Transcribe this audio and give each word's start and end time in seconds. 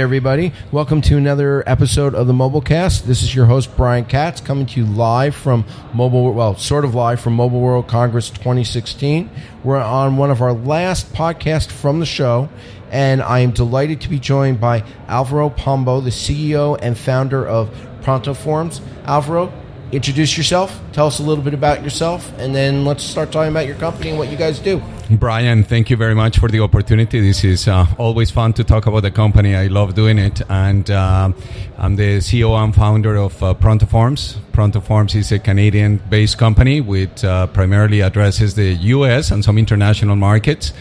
Everybody. 0.00 0.54
Welcome 0.72 1.02
to 1.02 1.18
another 1.18 1.62
episode 1.66 2.14
of 2.14 2.26
the 2.26 2.32
Mobilecast. 2.32 3.04
This 3.04 3.22
is 3.22 3.34
your 3.34 3.44
host, 3.44 3.76
Brian 3.76 4.06
Katz, 4.06 4.40
coming 4.40 4.64
to 4.64 4.80
you 4.80 4.86
live 4.86 5.34
from 5.34 5.66
Mobile, 5.92 6.32
well, 6.32 6.56
sort 6.56 6.86
of 6.86 6.94
live 6.94 7.20
from 7.20 7.34
Mobile 7.34 7.60
World 7.60 7.86
Congress 7.86 8.30
2016. 8.30 9.28
We're 9.62 9.76
on 9.76 10.16
one 10.16 10.30
of 10.30 10.40
our 10.40 10.54
last 10.54 11.12
podcasts 11.12 11.70
from 11.70 12.00
the 12.00 12.06
show, 12.06 12.48
and 12.90 13.20
I 13.20 13.40
am 13.40 13.50
delighted 13.50 14.00
to 14.00 14.08
be 14.08 14.18
joined 14.18 14.58
by 14.58 14.84
Alvaro 15.06 15.50
Pombo, 15.50 16.00
the 16.00 16.08
CEO 16.08 16.78
and 16.80 16.96
founder 16.96 17.46
of 17.46 17.68
ProntoForms. 18.00 18.80
Alvaro, 19.04 19.52
introduce 19.92 20.36
yourself, 20.36 20.80
tell 20.92 21.06
us 21.06 21.18
a 21.18 21.22
little 21.22 21.42
bit 21.42 21.54
about 21.54 21.82
yourself, 21.82 22.32
and 22.38 22.54
then 22.54 22.84
let's 22.84 23.02
start 23.02 23.32
talking 23.32 23.50
about 23.50 23.66
your 23.66 23.76
company 23.76 24.10
and 24.10 24.18
what 24.18 24.30
you 24.30 24.36
guys 24.36 24.58
do. 24.58 24.80
Brian, 25.10 25.64
thank 25.64 25.90
you 25.90 25.96
very 25.96 26.14
much 26.14 26.38
for 26.38 26.48
the 26.48 26.60
opportunity. 26.60 27.20
This 27.20 27.42
is 27.42 27.66
uh, 27.66 27.84
always 27.98 28.30
fun 28.30 28.52
to 28.52 28.62
talk 28.62 28.86
about 28.86 29.00
the 29.00 29.10
company. 29.10 29.56
I 29.56 29.66
love 29.66 29.94
doing 29.94 30.18
it. 30.18 30.40
And 30.48 30.88
uh, 30.88 31.32
I'm 31.78 31.96
the 31.96 32.18
CEO 32.18 32.56
and 32.62 32.72
founder 32.72 33.16
of 33.16 33.42
uh, 33.42 33.54
ProntoForms. 33.54 34.36
Pronto 34.52 34.80
Forms 34.80 35.16
is 35.16 35.32
a 35.32 35.40
Canadian 35.40 35.96
based 36.08 36.38
company 36.38 36.80
which 36.80 37.24
uh, 37.24 37.48
primarily 37.48 38.02
addresses 38.02 38.54
the 38.54 38.74
US 38.94 39.32
and 39.32 39.44
some 39.44 39.58
international 39.58 40.14
markets. 40.14 40.72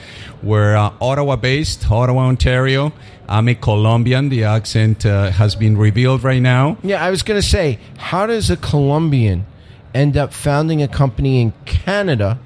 We're 0.41 0.75
uh, 0.75 0.93
Ottawa 1.01 1.35
based, 1.35 1.89
Ottawa, 1.91 2.27
Ontario. 2.27 2.93
I'm 3.27 3.47
a 3.47 3.55
Colombian. 3.55 4.29
The 4.29 4.45
accent 4.45 5.05
uh, 5.05 5.31
has 5.31 5.55
been 5.55 5.77
revealed 5.77 6.23
right 6.23 6.41
now. 6.41 6.77
Yeah, 6.81 7.03
I 7.03 7.09
was 7.09 7.23
going 7.23 7.39
to 7.39 7.45
say, 7.47 7.79
how 7.97 8.25
does 8.25 8.49
a 8.49 8.57
Colombian 8.57 9.45
end 9.93 10.15
up 10.17 10.33
founding 10.33 10.81
a 10.81 10.87
company 10.87 11.41
in 11.41 11.53
Canada? 11.65 12.39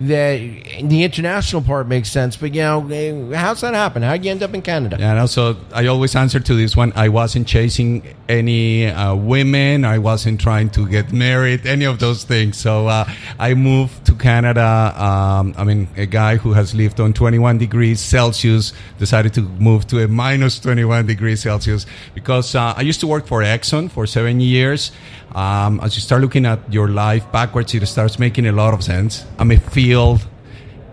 That 0.00 0.38
the 0.82 1.04
international 1.04 1.60
part 1.60 1.86
makes 1.86 2.08
sense, 2.08 2.34
but 2.34 2.54
you 2.54 2.62
know, 2.62 2.88
eh, 2.88 3.36
how's 3.36 3.60
that 3.60 3.74
happen? 3.74 4.02
How'd 4.02 4.24
you 4.24 4.30
end 4.30 4.42
up 4.42 4.54
in 4.54 4.62
Canada? 4.62 4.96
Yeah, 4.98 5.10
and 5.10 5.18
also 5.18 5.58
I 5.74 5.86
always 5.88 6.16
answer 6.16 6.40
to 6.40 6.54
this 6.54 6.74
one. 6.74 6.94
I 6.96 7.10
wasn't 7.10 7.46
chasing 7.46 8.02
any 8.26 8.86
uh, 8.86 9.14
women. 9.14 9.84
I 9.84 9.98
wasn't 9.98 10.40
trying 10.40 10.70
to 10.70 10.88
get 10.88 11.12
married. 11.12 11.66
Any 11.66 11.84
of 11.84 11.98
those 11.98 12.24
things. 12.24 12.56
So 12.56 12.86
uh, 12.86 13.04
I 13.38 13.52
moved 13.52 14.06
to 14.06 14.14
Canada. 14.14 14.94
Um, 14.96 15.54
I 15.58 15.64
mean, 15.64 15.86
a 15.98 16.06
guy 16.06 16.36
who 16.36 16.54
has 16.54 16.74
lived 16.74 16.98
on 16.98 17.12
21 17.12 17.58
degrees 17.58 18.00
Celsius 18.00 18.72
decided 18.98 19.34
to 19.34 19.42
move 19.42 19.86
to 19.88 20.02
a 20.02 20.08
minus 20.08 20.58
21 20.60 21.06
degrees 21.06 21.42
Celsius 21.42 21.84
because 22.14 22.54
uh, 22.54 22.72
I 22.74 22.80
used 22.80 23.00
to 23.00 23.06
work 23.06 23.26
for 23.26 23.42
Exxon 23.42 23.90
for 23.90 24.06
seven 24.06 24.40
years. 24.40 24.92
Um, 25.34 25.80
as 25.80 25.94
you 25.94 26.00
start 26.00 26.22
looking 26.22 26.46
at 26.46 26.72
your 26.72 26.88
life 26.88 27.30
backwards, 27.32 27.74
it 27.74 27.86
starts 27.86 28.18
making 28.18 28.46
a 28.46 28.52
lot 28.52 28.74
of 28.74 28.82
sense. 28.82 29.24
I'm 29.38 29.50
a 29.50 29.58
field 29.58 30.26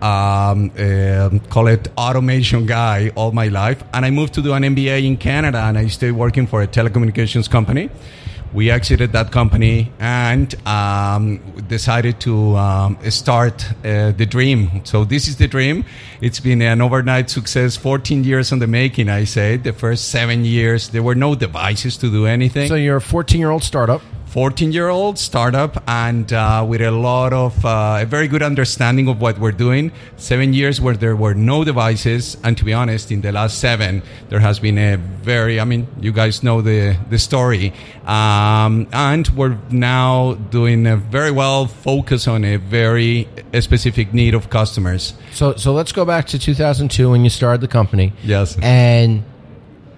um, 0.02 0.70
um, 0.78 1.40
call 1.50 1.66
it 1.66 1.88
automation 1.96 2.66
guy 2.66 3.10
all 3.14 3.32
my 3.32 3.48
life. 3.48 3.82
And 3.92 4.04
I 4.04 4.10
moved 4.10 4.34
to 4.34 4.42
do 4.42 4.52
an 4.52 4.62
MBA 4.62 5.04
in 5.04 5.16
Canada 5.16 5.58
and 5.58 5.76
I 5.78 5.88
stayed 5.88 6.12
working 6.12 6.46
for 6.46 6.62
a 6.62 6.66
telecommunications 6.68 7.50
company. 7.50 7.90
We 8.54 8.70
exited 8.70 9.12
that 9.12 9.30
company 9.30 9.92
and 9.98 10.54
um, 10.66 11.38
decided 11.68 12.18
to 12.20 12.56
um, 12.56 12.98
start 13.10 13.66
uh, 13.84 14.12
the 14.12 14.24
dream. 14.24 14.82
So 14.84 15.04
this 15.04 15.28
is 15.28 15.36
the 15.36 15.48
dream. 15.48 15.84
It's 16.22 16.40
been 16.40 16.62
an 16.62 16.80
overnight 16.80 17.28
success, 17.28 17.76
14 17.76 18.24
years 18.24 18.50
on 18.50 18.58
the 18.58 18.66
making, 18.66 19.10
I 19.10 19.24
say. 19.24 19.58
The 19.58 19.74
first 19.74 20.08
seven 20.08 20.46
years, 20.46 20.88
there 20.88 21.02
were 21.02 21.14
no 21.14 21.34
devices 21.34 21.98
to 21.98 22.10
do 22.10 22.24
anything. 22.24 22.68
So 22.68 22.74
you're 22.74 22.96
a 22.96 23.02
14 23.02 23.38
year 23.38 23.50
old 23.50 23.64
startup. 23.64 24.00
14 24.28 24.72
year 24.72 24.88
old 24.88 25.18
startup 25.18 25.82
and 25.88 26.32
uh, 26.32 26.64
with 26.68 26.80
a 26.82 26.90
lot 26.90 27.32
of 27.32 27.64
uh, 27.64 27.98
a 28.02 28.04
very 28.04 28.28
good 28.28 28.42
understanding 28.42 29.08
of 29.08 29.20
what 29.20 29.38
we're 29.38 29.52
doing 29.52 29.90
seven 30.16 30.52
years 30.52 30.80
where 30.80 30.94
there 30.96 31.16
were 31.16 31.34
no 31.34 31.64
devices 31.64 32.36
and 32.44 32.56
to 32.58 32.64
be 32.64 32.72
honest 32.74 33.10
in 33.10 33.22
the 33.22 33.32
last 33.32 33.58
seven 33.58 34.02
there 34.28 34.40
has 34.40 34.58
been 34.58 34.76
a 34.76 34.96
very 34.96 35.58
i 35.58 35.64
mean 35.64 35.86
you 36.00 36.12
guys 36.12 36.42
know 36.42 36.60
the 36.60 36.96
the 37.08 37.18
story 37.18 37.72
um, 38.06 38.86
and 38.92 39.28
we're 39.30 39.56
now 39.70 40.34
doing 40.50 40.86
a 40.86 40.96
very 40.96 41.30
well 41.30 41.66
focus 41.66 42.28
on 42.28 42.44
a 42.44 42.56
very 42.56 43.26
specific 43.60 44.12
need 44.12 44.34
of 44.34 44.50
customers 44.50 45.14
So 45.32 45.54
so 45.56 45.72
let's 45.72 45.92
go 45.92 46.04
back 46.04 46.26
to 46.28 46.38
2002 46.38 47.10
when 47.10 47.24
you 47.24 47.30
started 47.30 47.60
the 47.60 47.68
company. 47.68 48.12
Yes. 48.24 48.58
And 48.60 49.22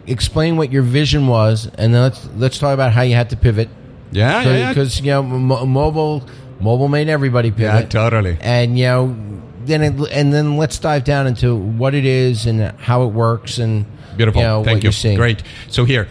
explain 0.07 0.57
what 0.57 0.71
your 0.73 0.83
vision 0.83 1.27
was, 1.27 1.67
and 1.79 1.95
then 1.95 2.03
let's 2.03 2.29
let's 2.37 2.59
talk 2.59 2.75
about 2.75 2.93
how 2.93 3.03
you 3.03 3.15
had 3.15 3.31
to 3.31 3.37
pivot. 3.37 3.69
Yeah 4.13 4.43
yeah, 4.43 4.57
yeah. 4.57 4.69
Because 4.71 5.01
you 5.01 5.07
know 5.07 5.23
mo- 5.23 5.67
mobile 5.67 6.23
mobile 6.61 6.89
made 6.89 7.09
everybody 7.09 7.53
yeah 7.57 7.83
totally 7.83 8.37
and 8.41 8.79
you 8.79 8.85
know 8.85 9.17
then 9.65 9.83
it, 9.83 10.13
and 10.13 10.33
then 10.33 10.57
let's 10.57 10.79
dive 10.79 11.05
down 11.05 11.27
into 11.27 11.55
what 11.55 11.95
it 11.95 12.05
is 12.05 12.47
and 12.47 12.61
how 12.79 13.05
it 13.05 13.09
works 13.09 13.59
and 13.59 13.87
Beautiful. 14.17 14.43
you 14.43 14.47
know, 14.49 14.65
Thank 14.65 14.85
what 14.85 15.05
you. 15.05 15.17
Great. 15.17 15.43
So 15.69 15.85
here, 15.85 16.09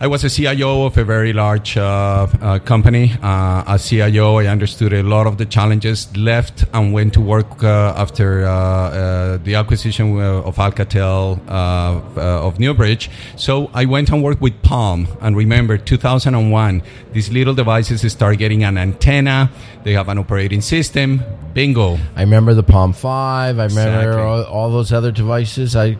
I 0.00 0.06
was 0.06 0.22
a 0.22 0.30
CIO 0.30 0.84
of 0.84 0.96
a 0.96 1.02
very 1.02 1.32
large 1.32 1.76
uh, 1.76 2.28
uh, 2.40 2.60
company. 2.60 3.14
Uh, 3.20 3.64
as 3.66 3.88
CIO, 3.88 4.36
I 4.36 4.46
understood 4.46 4.92
a 4.92 5.02
lot 5.02 5.26
of 5.26 5.38
the 5.38 5.44
challenges, 5.44 6.16
left 6.16 6.64
and 6.72 6.92
went 6.92 7.14
to 7.14 7.20
work 7.20 7.64
uh, 7.64 7.94
after 7.96 8.46
uh, 8.46 8.48
uh, 8.48 9.38
the 9.38 9.56
acquisition 9.56 10.20
of 10.20 10.54
Alcatel 10.54 11.44
of 11.48 12.60
Newbridge. 12.60 13.10
So 13.34 13.72
I 13.74 13.86
went 13.86 14.10
and 14.10 14.22
worked 14.22 14.40
with 14.40 14.62
Palm. 14.62 15.08
And 15.20 15.36
remember, 15.36 15.76
2001, 15.76 16.80
these 17.12 17.30
little 17.30 17.54
devices 17.54 18.12
start 18.12 18.38
getting 18.38 18.62
an 18.62 18.78
antenna. 18.78 19.50
They 19.88 19.94
have 19.94 20.10
an 20.10 20.18
operating 20.18 20.60
system. 20.60 21.22
Bingo. 21.54 21.98
I 22.14 22.20
remember 22.20 22.52
the 22.52 22.62
Palm 22.62 22.92
Five. 22.92 23.58
I 23.58 23.64
remember 23.64 24.10
Exactly. 24.10 24.22
all, 24.22 24.42
all 24.44 24.70
those 24.70 24.92
other 24.92 25.10
devices. 25.10 25.74
I 25.74 25.96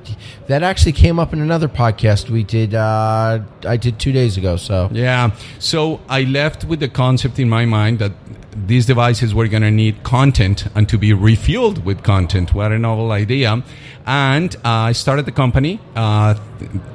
that 0.49 0.63
actually 0.63 0.93
came 0.93 1.19
up 1.19 1.33
in 1.33 1.41
another 1.41 1.69
podcast 1.69 2.29
we 2.29 2.43
did. 2.43 2.75
Uh, 2.75 3.41
I 3.67 3.79
did 3.79 3.99
two 3.99 4.13
days 4.13 4.37
ago. 4.37 4.59
So 4.59 4.91
Yeah. 4.93 5.31
So 5.59 6.03
I 6.07 6.25
left 6.25 6.67
with 6.67 6.81
the 6.81 6.89
concept 6.89 7.39
in 7.39 7.49
my 7.49 7.65
mind 7.65 7.99
that 8.01 8.13
these 8.55 8.85
devices 8.85 9.35
were 9.35 9.49
going 9.49 9.63
to 9.63 9.71
need 9.71 10.03
content 10.03 10.67
and 10.75 10.87
to 10.91 10.99
be 10.99 11.13
refueled 11.13 11.83
with 11.83 12.03
content. 12.03 12.53
What 12.53 12.73
a 12.73 12.79
novel 12.79 13.11
idea. 13.11 13.63
And 14.05 14.55
uh, 14.57 14.91
I 14.91 14.93
started 14.93 15.25
the 15.25 15.33
company. 15.33 15.81
Uh, 15.97 16.35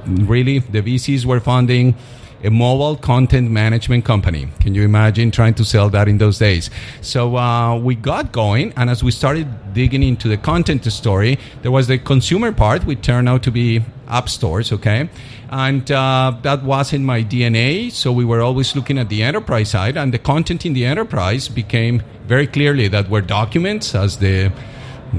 really, 0.06 0.60
the 0.60 0.84
VCs 0.84 1.26
were 1.26 1.40
funding 1.40 1.96
a 2.44 2.52
mobile 2.52 2.96
content 2.96 3.50
management 3.50 4.06
company. 4.06 4.48
Can 4.60 4.76
you 4.76 4.84
imagine 4.84 5.32
trying 5.32 5.54
to 5.56 5.66
sell 5.66 5.90
that 5.90 6.08
in 6.08 6.18
those 6.18 6.40
days? 6.40 6.70
So 7.02 7.38
uh, 7.38 7.78
we 7.78 7.96
got 7.96 8.32
going, 8.32 8.74
and 8.76 8.90
as 8.90 9.04
we 9.04 9.12
started 9.12 9.74
digging 9.74 10.04
into 10.04 10.28
the 10.28 10.38
content 10.38 10.84
story, 10.92 11.40
there 11.62 11.72
was 11.72 11.88
the 11.88 11.98
consumer 11.98 12.52
part, 12.52 12.86
which 12.86 13.02
turned 13.02 13.30
out 13.30 13.44
to 13.44 13.52
be 13.52 13.84
app 14.08 14.30
stores, 14.30 14.72
okay? 14.72 15.10
And 15.50 15.90
uh, 15.92 16.36
that 16.42 16.64
was 16.64 16.94
in 16.94 17.06
my 17.06 17.24
DNA, 17.24 17.92
so 17.92 18.12
we 18.12 18.26
were 18.26 18.42
always 18.42 18.76
looking 18.76 18.98
at 18.98 19.10
the 19.10 19.24
enterprise 19.24 19.70
side, 19.70 19.98
and 19.98 20.14
the 20.14 20.20
content 20.20 20.66
in 20.66 20.74
the 20.74 20.86
enterprise 20.86 21.48
became 21.48 22.04
very 22.28 22.48
clearly 22.48 22.88
that 22.90 23.10
were 23.10 23.22
documents 23.22 23.96
as 23.96 24.18
the 24.18 24.52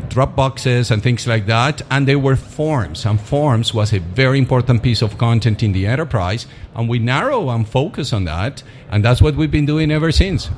Dropboxes 0.09 0.91
and 0.91 1.03
things 1.03 1.27
like 1.27 1.47
that, 1.47 1.83
and 1.91 2.07
they 2.07 2.17
were 2.17 2.37
forms. 2.37 3.07
And 3.07 3.21
forms 3.21 3.73
was 3.73 3.93
a 3.93 4.01
very 4.01 4.39
important 4.39 4.83
piece 4.83 5.03
of 5.03 5.19
content 5.19 5.63
in 5.63 5.73
the 5.73 5.87
enterprise, 5.87 6.47
and 6.75 6.89
we 6.89 6.99
narrow 6.99 7.51
and 7.51 7.67
focus 7.69 8.13
on 8.13 8.25
that, 8.25 8.63
and 8.91 9.05
that's 9.05 9.23
what 9.23 9.37
we've 9.37 9.51
been 9.51 9.67
doing 9.67 9.91
ever 9.91 10.11
since. 10.13 10.51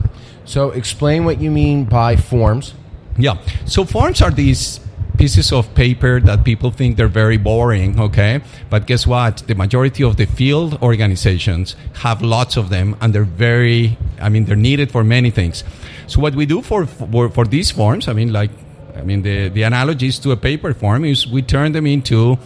so 0.45 0.71
explain 0.71 1.25
what 1.25 1.41
you 1.41 1.51
mean 1.51 1.85
by 1.85 2.17
forms. 2.17 2.75
Yeah. 3.19 3.39
So 3.67 3.85
forms 3.85 4.23
are 4.23 4.31
these 4.31 4.81
pieces 5.19 5.53
of 5.53 5.75
paper 5.75 6.21
that 6.21 6.45
people 6.45 6.71
think 6.71 6.97
they're 6.97 7.09
very 7.09 7.37
boring, 7.37 7.99
okay? 7.99 8.41
But 8.71 8.87
guess 8.87 9.07
what? 9.07 9.39
The 9.47 9.55
majority 9.55 10.05
of 10.05 10.17
the 10.17 10.27
field 10.27 10.81
organizations 10.83 11.75
have 11.95 12.23
lots 12.23 12.57
of 12.57 12.69
them 12.69 12.97
and 13.01 13.15
they're 13.15 13.25
very 13.25 13.97
I 14.21 14.29
mean 14.29 14.45
they're 14.45 14.57
needed 14.57 14.91
for 14.91 15.03
many 15.03 15.31
things. 15.31 15.65
So 16.07 16.21
what 16.21 16.35
we 16.35 16.47
do 16.47 16.63
for 16.63 16.87
for, 16.87 17.29
for 17.31 17.45
these 17.45 17.71
forms, 17.71 18.09
I 18.09 18.13
mean 18.13 18.33
like 18.33 18.51
I 18.97 19.03
mean 19.03 19.23
the 19.23 19.49
the 19.49 19.63
analogies 19.63 20.19
to 20.21 20.33
a 20.33 20.37
paper 20.37 20.75
form 20.75 21.05
is 21.05 21.27
we 21.27 21.43
turn 21.43 21.73
them 21.73 21.87
into 21.87 22.39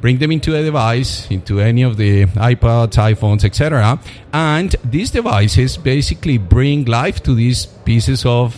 bring 0.00 0.18
them 0.18 0.30
into 0.30 0.54
a 0.54 0.62
device, 0.62 1.28
into 1.30 1.60
any 1.60 1.82
of 1.82 1.96
the 1.96 2.26
iPods, 2.26 2.94
iPhones, 2.94 3.44
etc. 3.44 3.98
And 4.32 4.74
these 4.84 5.10
devices 5.10 5.76
basically 5.76 6.38
bring 6.38 6.84
life 6.84 7.22
to 7.24 7.34
these 7.34 7.66
pieces 7.66 8.24
of 8.24 8.54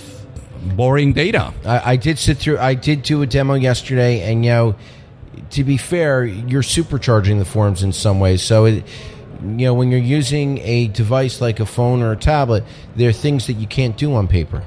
boring 0.76 1.12
data. 1.12 1.54
I, 1.64 1.92
I 1.92 1.96
did 1.96 2.18
sit 2.18 2.38
through. 2.38 2.58
I 2.58 2.74
did 2.74 3.02
do 3.02 3.22
a 3.22 3.26
demo 3.26 3.54
yesterday, 3.54 4.30
and 4.30 4.44
you 4.44 4.50
know, 4.50 4.76
to 5.50 5.64
be 5.64 5.76
fair, 5.76 6.24
you're 6.24 6.62
supercharging 6.62 7.38
the 7.38 7.44
forms 7.44 7.82
in 7.82 7.92
some 7.92 8.20
ways. 8.20 8.42
So 8.42 8.64
it, 8.66 8.84
you 9.42 9.66
know, 9.66 9.74
when 9.74 9.90
you're 9.90 10.00
using 10.00 10.58
a 10.58 10.88
device 10.88 11.40
like 11.40 11.60
a 11.60 11.66
phone 11.66 12.02
or 12.02 12.12
a 12.12 12.16
tablet, 12.16 12.64
there 12.96 13.08
are 13.08 13.12
things 13.12 13.46
that 13.46 13.54
you 13.54 13.66
can't 13.66 13.96
do 13.96 14.14
on 14.14 14.26
paper. 14.26 14.64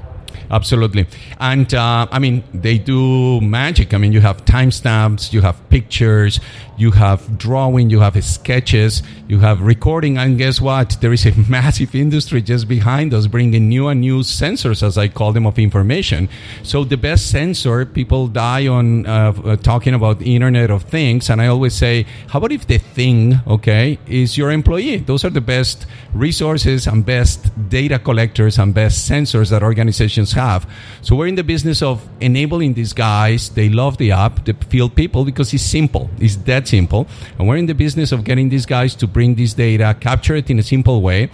Absolutely. 0.52 1.06
And 1.40 1.72
uh, 1.72 2.06
I 2.10 2.18
mean, 2.18 2.44
they 2.52 2.76
do 2.76 3.40
magic. 3.40 3.94
I 3.94 3.98
mean, 3.98 4.12
you 4.12 4.20
have 4.20 4.44
timestamps, 4.44 5.32
you 5.32 5.40
have 5.40 5.56
pictures, 5.70 6.40
you 6.82 6.90
have 6.90 7.38
drawing, 7.38 7.90
you 7.90 8.00
have 8.00 8.22
sketches, 8.24 9.02
you 9.28 9.38
have 9.38 9.62
recording. 9.62 10.18
And 10.18 10.36
guess 10.36 10.60
what? 10.60 10.96
There 11.00 11.12
is 11.12 11.24
a 11.24 11.32
massive 11.48 11.94
industry 11.94 12.42
just 12.42 12.66
behind 12.66 13.14
us 13.14 13.28
bringing 13.28 13.68
new 13.68 13.86
and 13.86 14.00
new 14.00 14.20
sensors, 14.20 14.82
as 14.82 14.98
I 14.98 15.06
call 15.06 15.32
them, 15.32 15.46
of 15.46 15.58
information. 15.60 16.28
So 16.64 16.82
the 16.82 16.96
best 16.96 17.30
sensor, 17.30 17.86
people 17.86 18.26
die 18.26 18.66
on 18.66 19.06
uh, 19.06 19.32
uh 19.44 19.56
talking 19.56 19.94
about 19.94 20.20
Internet 20.20 20.70
of 20.70 20.82
Things. 20.82 21.30
And 21.30 21.40
I 21.40 21.46
always 21.46 21.74
say, 21.74 22.04
how 22.28 22.38
about 22.40 22.50
if 22.50 22.66
the 22.66 22.78
thing, 22.78 23.40
okay, 23.46 23.98
is 24.08 24.36
your 24.36 24.50
employee? 24.50 24.96
Those 24.96 25.24
are 25.24 25.30
the 25.30 25.40
best 25.40 25.86
resources 26.14 26.88
and 26.88 27.06
best 27.06 27.38
data 27.68 27.98
collectors 28.00 28.58
and 28.58 28.74
best 28.74 29.08
sensors 29.08 29.50
that 29.50 29.62
organizations 29.62 30.32
have. 30.32 30.68
So 31.00 31.14
we're 31.14 31.28
in 31.28 31.36
the 31.36 31.44
business 31.44 31.80
of 31.80 32.02
enabling 32.20 32.74
these 32.74 32.92
guys. 32.92 33.50
They 33.50 33.68
love 33.68 33.98
the 33.98 34.10
app, 34.10 34.44
the 34.44 34.54
field 34.68 34.96
people, 34.96 35.24
because 35.24 35.54
it's 35.54 35.62
simple. 35.62 36.10
It's 36.18 36.36
that 36.50 36.71
simple. 36.76 37.06
And 37.38 37.46
we're 37.46 37.60
in 37.64 37.66
the 37.66 37.78
business 37.84 38.12
of 38.12 38.24
getting 38.24 38.48
these 38.48 38.66
guys 38.66 38.94
to 38.96 39.06
bring 39.06 39.36
this 39.36 39.52
data, 39.54 39.96
capture 40.08 40.36
it 40.40 40.50
in 40.50 40.58
a 40.58 40.66
simple 40.74 41.02
way. 41.02 41.30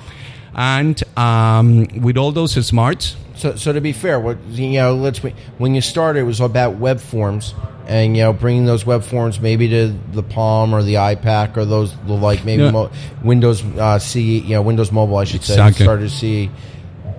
And 0.55 0.97
um, 1.17 1.87
with 2.07 2.17
all 2.17 2.33
those 2.33 2.55
smarts, 2.67 3.17
so, 3.39 3.55
so 3.55 3.73
to 3.73 3.81
be 3.81 3.93
fair, 3.93 4.19
what 4.19 4.37
you 4.51 4.81
know, 4.81 4.97
let's 4.97 5.21
when 5.59 5.75
you 5.77 5.81
started, 5.81 6.21
it 6.21 6.25
was 6.25 6.41
about 6.41 6.75
web 6.75 6.99
forms, 6.99 7.55
and 7.87 8.17
you 8.17 8.25
know, 8.25 8.33
bringing 8.33 8.67
those 8.67 8.85
web 8.85 9.05
forms 9.05 9.39
maybe 9.39 9.69
to 9.69 9.95
the 10.13 10.25
Palm 10.25 10.75
or 10.75 10.83
the 10.83 10.95
iPad 10.95 11.57
or 11.57 11.65
those 11.65 11.95
like 12.07 12.45
maybe 12.45 12.65
yeah. 12.65 12.73
mo- 12.73 12.91
Windows 13.23 13.63
uh, 13.63 14.01
C, 14.01 14.41
you 14.41 14.57
know, 14.57 14.63
Windows 14.63 14.91
Mobile, 14.91 15.19
I 15.19 15.25
should 15.25 15.43
exactly. 15.43 15.79
say, 15.79 15.85
started 15.85 16.11
to 16.11 16.15
see. 16.15 16.51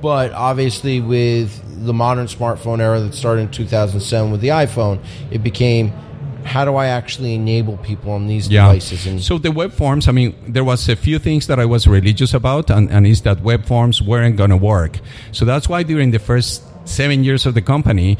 But 0.01 0.33
obviously, 0.33 0.99
with 0.99 1.85
the 1.85 1.93
modern 1.93 2.27
smartphone 2.27 2.81
era 2.81 2.99
that 2.99 3.13
started 3.13 3.43
in 3.43 3.51
2007 3.51 4.31
with 4.31 4.41
the 4.41 4.49
iPhone, 4.49 4.99
it 5.31 5.41
became 5.41 5.93
how 6.49 6.65
do 6.65 6.75
I 6.75 6.87
actually 6.87 7.35
enable 7.35 7.77
people 7.77 8.11
on 8.11 8.27
these 8.27 8.49
yeah. 8.49 8.65
devices? 8.65 9.05
And 9.05 9.21
so 9.21 9.37
the 9.37 9.51
web 9.51 9.71
forms, 9.71 10.07
I 10.07 10.11
mean, 10.11 10.35
there 10.47 10.63
was 10.63 10.89
a 10.89 10.95
few 10.95 11.19
things 11.19 11.47
that 11.47 11.59
I 11.59 11.65
was 11.65 11.87
religious 11.87 12.33
about, 12.33 12.69
and, 12.69 12.89
and 12.91 13.05
is 13.05 13.21
that 13.21 13.41
web 13.41 13.65
forms 13.65 14.01
weren't 14.01 14.35
going 14.35 14.49
to 14.49 14.57
work. 14.57 14.99
So 15.31 15.45
that's 15.45 15.69
why 15.69 15.83
during 15.83 16.11
the 16.11 16.19
first 16.19 16.63
seven 16.85 17.23
years 17.23 17.45
of 17.45 17.53
the 17.53 17.61
company, 17.61 18.17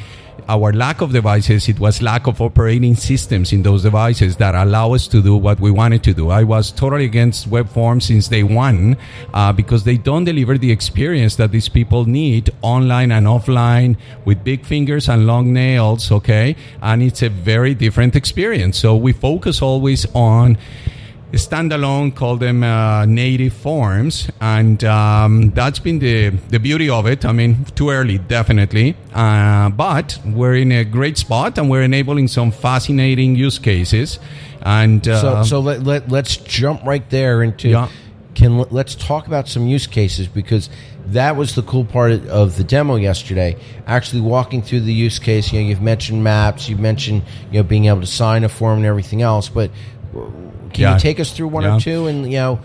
our 0.50 0.74
lack 0.74 1.02
of 1.02 1.14
devices, 1.14 1.70
it 1.70 1.80
was 1.80 2.02
lack 2.02 2.26
of 2.26 2.42
operating 2.42 2.96
systems 2.96 3.54
in 3.54 3.62
those 3.62 3.84
devices 3.84 4.36
that 4.38 4.56
allow 4.56 4.94
us 4.94 5.08
to 5.08 5.22
do 5.22 5.36
what 5.36 5.60
we 5.60 5.70
wanted 5.70 6.04
to 6.04 6.14
do. 6.14 6.32
I 6.32 6.44
was 6.44 6.72
totally 6.72 7.06
against 7.06 7.46
web 7.46 7.70
forms 7.70 8.06
since 8.06 8.28
day 8.28 8.42
one 8.42 8.98
uh, 9.34 9.54
because 9.54 9.84
they 9.84 9.98
don't 9.98 10.24
deliver 10.24 10.58
the 10.58 10.72
experience 10.72 11.36
that 11.36 11.52
these 11.52 11.70
people 11.70 12.06
need 12.06 12.50
online 12.64 13.12
and 13.12 13.28
offline 13.28 13.96
with 14.26 14.44
big 14.44 14.66
fingers 14.66 15.08
and 15.08 15.28
long 15.28 15.54
nails, 15.54 16.12
okay? 16.12 16.56
And 16.82 17.04
it's 17.04 17.22
a 17.22 17.30
very 17.30 17.76
different 17.76 18.16
experience. 18.16 18.80
So 18.80 18.96
we 18.96 19.14
focus 19.14 19.62
always 19.62 20.08
on 20.16 20.58
standalone, 21.38 22.16
call 22.16 22.38
them 22.38 22.64
uh, 22.64 23.06
native 23.06 23.54
forms, 23.54 24.30
and 24.42 24.84
um, 24.84 25.52
that's 25.52 25.80
been 25.80 26.00
the 26.00 26.30
the 26.50 26.60
beauty 26.60 26.90
of 26.90 27.06
it. 27.06 27.26
I 27.26 27.32
mean, 27.32 27.66
too 27.76 27.90
early, 27.90 28.18
definitely, 28.18 28.96
uh, 29.14 29.70
but 29.70 30.20
we're 30.26 30.56
in 30.56 30.72
a 30.72 30.84
great 30.84 31.18
spot, 31.18 31.58
and 31.58 31.70
we're 31.70 31.84
enabling 31.84 32.28
some 32.28 32.52
fascinating 32.52 33.36
use 33.36 33.60
cases. 33.60 34.20
And 34.62 35.08
uh, 35.08 35.22
so, 35.22 35.44
so 35.44 35.60
let, 35.60 35.84
let 35.84 36.10
let's 36.10 36.38
jump 36.38 36.84
right 36.84 37.08
there 37.10 37.44
into. 37.44 37.70
Yeah. 37.70 37.90
Can 38.36 38.60
let's 38.70 38.96
talk 38.96 39.28
about 39.28 39.50
some 39.50 39.68
use 39.68 39.86
cases 39.86 40.28
because 40.28 40.70
that 41.08 41.36
was 41.36 41.56
the 41.56 41.64
cool 41.64 41.84
part 41.84 42.12
of 42.28 42.56
the 42.56 42.64
demo 42.64 42.96
yesterday. 42.96 43.58
Actually, 43.86 44.22
walking 44.22 44.62
through 44.62 44.82
the 44.82 44.94
use 44.94 45.20
case. 45.20 45.52
You 45.52 45.60
know, 45.60 45.68
you've 45.68 45.82
mentioned 45.82 46.24
maps, 46.24 46.70
you've 46.70 46.80
mentioned 46.80 47.24
you 47.52 47.60
know 47.60 47.64
being 47.64 47.86
able 47.86 48.02
to 48.02 48.08
sign 48.08 48.44
a 48.46 48.50
form 48.50 48.78
and 48.78 48.86
everything 48.86 49.24
else, 49.24 49.50
but 49.50 49.72
can 50.80 50.88
yeah. 50.92 50.94
you 50.96 51.00
take 51.00 51.20
us 51.20 51.32
through 51.32 51.50
one 51.50 51.64
yeah. 51.64 51.76
or 51.76 51.80
two 51.80 52.08
and 52.08 52.26
you 52.32 52.38
know 52.38 52.60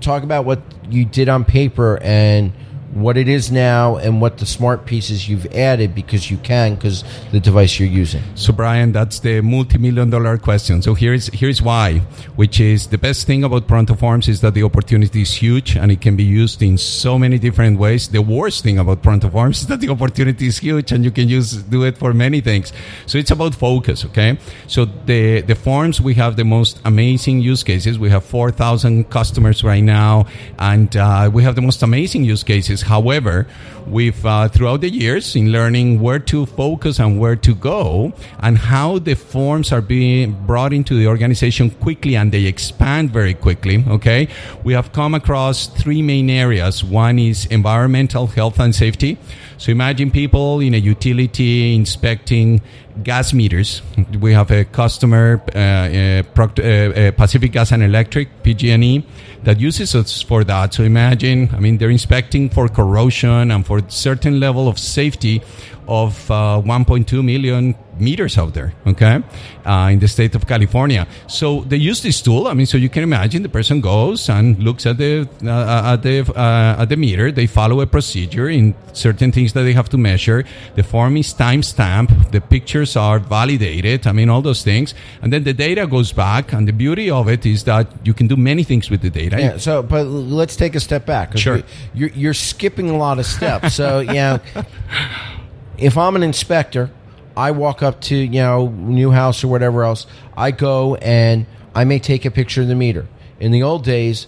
talk 0.00 0.22
about 0.22 0.44
what 0.44 0.60
you 0.88 1.04
did 1.04 1.28
on 1.28 1.44
paper 1.44 1.98
and 2.02 2.52
what 3.00 3.16
it 3.16 3.28
is 3.28 3.50
now 3.50 3.96
and 3.96 4.20
what 4.20 4.38
the 4.38 4.46
smart 4.46 4.86
pieces 4.86 5.28
you've 5.28 5.46
added 5.54 5.94
because 5.94 6.30
you 6.30 6.36
can 6.38 6.74
because 6.74 7.04
the 7.32 7.40
device 7.40 7.78
you're 7.78 7.88
using. 7.88 8.22
So 8.34 8.52
Brian, 8.52 8.92
that's 8.92 9.20
the 9.20 9.40
multi-million 9.40 10.10
dollar 10.10 10.38
question. 10.38 10.82
So 10.82 10.94
here's 10.94 11.28
here's 11.28 11.62
why, 11.62 11.98
which 12.36 12.60
is 12.60 12.88
the 12.88 12.98
best 12.98 13.26
thing 13.26 13.44
about 13.44 13.66
ProntoForms 13.66 14.28
is 14.28 14.40
that 14.40 14.54
the 14.54 14.62
opportunity 14.62 15.22
is 15.22 15.34
huge 15.34 15.76
and 15.76 15.92
it 15.92 16.00
can 16.00 16.16
be 16.16 16.24
used 16.24 16.62
in 16.62 16.78
so 16.78 17.18
many 17.18 17.38
different 17.38 17.78
ways. 17.78 18.08
The 18.08 18.22
worst 18.22 18.62
thing 18.62 18.78
about 18.78 19.02
ProntoForms 19.02 19.62
is 19.62 19.66
that 19.68 19.80
the 19.80 19.90
opportunity 19.90 20.46
is 20.46 20.58
huge 20.58 20.92
and 20.92 21.04
you 21.04 21.10
can 21.10 21.28
use 21.28 21.52
do 21.52 21.84
it 21.84 21.96
for 21.98 22.12
many 22.12 22.40
things. 22.40 22.72
So 23.06 23.18
it's 23.18 23.30
about 23.30 23.54
focus, 23.54 24.04
okay? 24.06 24.38
So 24.66 24.84
the 24.84 25.42
the 25.42 25.54
forms 25.54 26.00
we 26.00 26.14
have 26.14 26.36
the 26.36 26.44
most 26.44 26.80
amazing 26.84 27.40
use 27.40 27.62
cases. 27.62 27.98
We 27.98 28.10
have 28.10 28.24
4,000 28.24 29.10
customers 29.10 29.62
right 29.62 29.82
now 29.82 30.26
and 30.58 30.96
uh, 30.96 31.30
we 31.32 31.42
have 31.42 31.54
the 31.54 31.62
most 31.62 31.82
amazing 31.82 32.24
use 32.24 32.42
cases 32.42 32.82
However, 32.88 33.46
we've 33.86 34.24
uh, 34.24 34.48
throughout 34.48 34.80
the 34.80 34.88
years 34.90 35.36
in 35.36 35.52
learning 35.52 36.00
where 36.00 36.18
to 36.18 36.46
focus 36.46 36.98
and 36.98 37.20
where 37.20 37.36
to 37.36 37.54
go 37.54 38.12
and 38.40 38.56
how 38.56 38.98
the 38.98 39.14
forms 39.14 39.72
are 39.72 39.80
being 39.80 40.32
brought 40.46 40.72
into 40.72 40.94
the 40.98 41.06
organization 41.06 41.70
quickly 41.70 42.16
and 42.16 42.32
they 42.32 42.46
expand 42.46 43.10
very 43.12 43.34
quickly 43.34 43.84
okay? 43.88 44.28
We 44.64 44.72
have 44.72 44.92
come 44.92 45.14
across 45.14 45.66
three 45.66 46.02
main 46.02 46.30
areas. 46.30 46.82
One 46.82 47.18
is 47.18 47.46
environmental 47.46 48.26
health 48.26 48.58
and 48.58 48.74
safety 48.74 49.18
so 49.58 49.72
imagine 49.72 50.10
people 50.12 50.60
in 50.60 50.72
a 50.72 50.78
utility 50.78 51.74
inspecting 51.74 52.62
gas 53.02 53.32
meters. 53.32 53.82
We 54.20 54.32
have 54.32 54.52
a 54.52 54.64
customer, 54.64 55.42
uh, 55.54 55.58
uh, 55.58 56.22
uh, 56.38 56.62
uh 56.62 57.10
Pacific 57.12 57.52
Gas 57.52 57.72
and 57.72 57.82
Electric, 57.82 58.44
PG&E, 58.44 59.04
that 59.42 59.58
uses 59.58 59.96
us 59.96 60.22
for 60.22 60.44
that. 60.44 60.74
So 60.74 60.84
imagine, 60.84 61.50
I 61.52 61.58
mean, 61.58 61.78
they're 61.78 61.90
inspecting 61.90 62.50
for 62.50 62.68
corrosion 62.68 63.50
and 63.50 63.66
for 63.66 63.82
certain 63.88 64.38
level 64.38 64.68
of 64.68 64.78
safety 64.78 65.42
of 65.88 66.30
uh, 66.30 66.62
1.2 66.64 67.24
million 67.24 67.74
meters 68.00 68.38
out 68.38 68.54
there, 68.54 68.72
okay, 68.86 69.22
uh, 69.64 69.90
in 69.92 69.98
the 69.98 70.08
state 70.08 70.34
of 70.34 70.46
California. 70.46 71.06
So 71.26 71.62
they 71.62 71.76
use 71.76 72.02
this 72.02 72.20
tool. 72.22 72.46
I 72.48 72.54
mean, 72.54 72.66
so 72.66 72.78
you 72.78 72.88
can 72.88 73.02
imagine 73.02 73.42
the 73.42 73.48
person 73.48 73.80
goes 73.80 74.28
and 74.28 74.58
looks 74.58 74.86
at 74.86 74.98
the 74.98 75.28
uh, 75.44 75.92
at 75.94 76.02
the 76.02 76.20
uh, 76.34 76.82
at 76.82 76.88
the 76.88 76.96
meter. 76.96 77.30
They 77.32 77.46
follow 77.46 77.80
a 77.80 77.86
procedure 77.86 78.48
in 78.48 78.74
certain 78.92 79.32
things 79.32 79.52
that 79.52 79.62
they 79.62 79.72
have 79.72 79.88
to 79.90 79.98
measure. 79.98 80.44
The 80.74 80.82
form 80.82 81.16
is 81.16 81.34
timestamped. 81.34 82.30
The 82.32 82.40
pictures 82.40 82.96
are 82.96 83.18
validated. 83.18 84.06
I 84.06 84.12
mean, 84.12 84.28
all 84.28 84.42
those 84.42 84.62
things, 84.62 84.94
and 85.22 85.32
then 85.32 85.44
the 85.44 85.54
data 85.54 85.86
goes 85.86 86.12
back. 86.12 86.52
And 86.52 86.66
the 86.66 86.72
beauty 86.72 87.10
of 87.10 87.28
it 87.28 87.46
is 87.46 87.64
that 87.64 87.86
you 88.04 88.14
can 88.14 88.26
do 88.26 88.36
many 88.36 88.64
things 88.64 88.90
with 88.90 89.02
the 89.02 89.10
data. 89.10 89.40
Yeah. 89.40 89.56
So, 89.58 89.82
but 89.82 90.04
let's 90.04 90.56
take 90.56 90.74
a 90.74 90.80
step 90.80 91.06
back. 91.06 91.36
Sure. 91.36 91.62
You're, 91.94 92.10
you're 92.10 92.34
skipping 92.34 92.90
a 92.90 92.96
lot 92.96 93.18
of 93.18 93.26
steps. 93.26 93.74
So, 93.74 94.00
yeah. 94.00 94.38
if 95.78 95.96
I'm 95.96 96.16
an 96.16 96.22
inspector, 96.22 96.90
I 97.38 97.52
walk 97.52 97.84
up 97.84 98.00
to 98.02 98.16
you 98.16 98.40
know 98.40 98.68
new 98.68 99.12
house 99.12 99.44
or 99.44 99.48
whatever 99.48 99.84
else. 99.84 100.06
I 100.36 100.50
go 100.50 100.96
and 100.96 101.46
I 101.72 101.84
may 101.84 102.00
take 102.00 102.24
a 102.24 102.32
picture 102.32 102.62
of 102.62 102.68
the 102.68 102.74
meter. 102.74 103.06
In 103.38 103.52
the 103.52 103.62
old 103.62 103.84
days, 103.84 104.26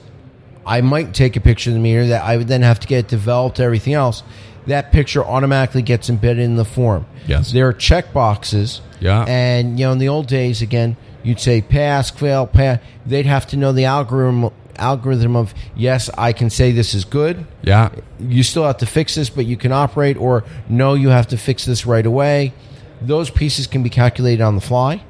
I 0.65 0.81
might 0.81 1.13
take 1.13 1.35
a 1.35 1.41
picture 1.41 1.71
of 1.71 1.75
the 1.75 1.81
meter 1.81 2.07
that 2.07 2.23
I 2.23 2.37
would 2.37 2.47
then 2.47 2.63
have 2.63 2.79
to 2.81 2.87
get 2.87 3.09
developed, 3.09 3.59
everything 3.59 3.95
else. 3.95 4.23
That 4.69 4.93
picture 4.93 5.25
automatically 5.25 5.83
gets 5.83 6.09
embedded 6.09 6.45
in 6.45 6.55
the 6.55 6.65
form. 6.65 7.05
Yes, 7.27 7.51
there 7.51 7.67
are 7.67 7.73
check 7.73 8.13
boxes. 8.13 8.81
Yeah, 9.01 9.25
and 9.27 9.81
you 9.81 9.87
know 9.87 9.93
in 9.93 9.99
the 9.99 10.09
old 10.09 10.29
days, 10.29 10.63
again, 10.63 10.97
you'd 11.25 11.41
say 11.41 11.63
pass, 11.63 12.11
fail, 12.13 12.47
pass. 12.47 12.79
They'd 13.05 13.27
have 13.27 13.45
to 13.49 13.57
know 13.57 13.73
the 13.73 13.87
algorithm 13.87 14.53
algorithm 14.77 15.35
of 15.35 15.53
yes, 15.75 16.09
I 16.17 16.33
can 16.33 16.49
say 16.49 16.71
this 16.71 16.95
is 16.95 17.05
good. 17.05 17.45
Yeah. 17.63 17.91
You 18.21 18.45
still 18.45 18.65
have 18.65 18.79
to 18.79 18.87
fix 18.87 19.17
this, 19.17 19.31
but 19.31 19.47
you 19.47 19.57
can 19.57 19.73
operate, 19.73 20.17
or 20.17 20.45
no, 20.69 20.95
you 20.95 21.09
have 21.09 21.27
to 21.29 21.37
fix 21.37 21.65
this 21.65 21.85
right 21.87 22.07
away. 22.07 22.53
Those 23.01 23.31
pieces 23.31 23.67
can 23.67 23.83
be 23.83 23.91
calculated 23.91 24.43
on 24.43 24.55
the 24.55 24.61
fly. 24.61 25.03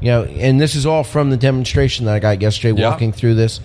You 0.00 0.10
know, 0.10 0.24
and 0.24 0.60
this 0.60 0.74
is 0.74 0.84
all 0.84 1.02
from 1.04 1.30
the 1.30 1.36
demonstration 1.36 2.06
that 2.06 2.14
I 2.14 2.18
got 2.18 2.42
yesterday 2.42 2.78
yeah. 2.80 2.90
walking 2.90 3.12
through 3.12 3.34
this. 3.34 3.60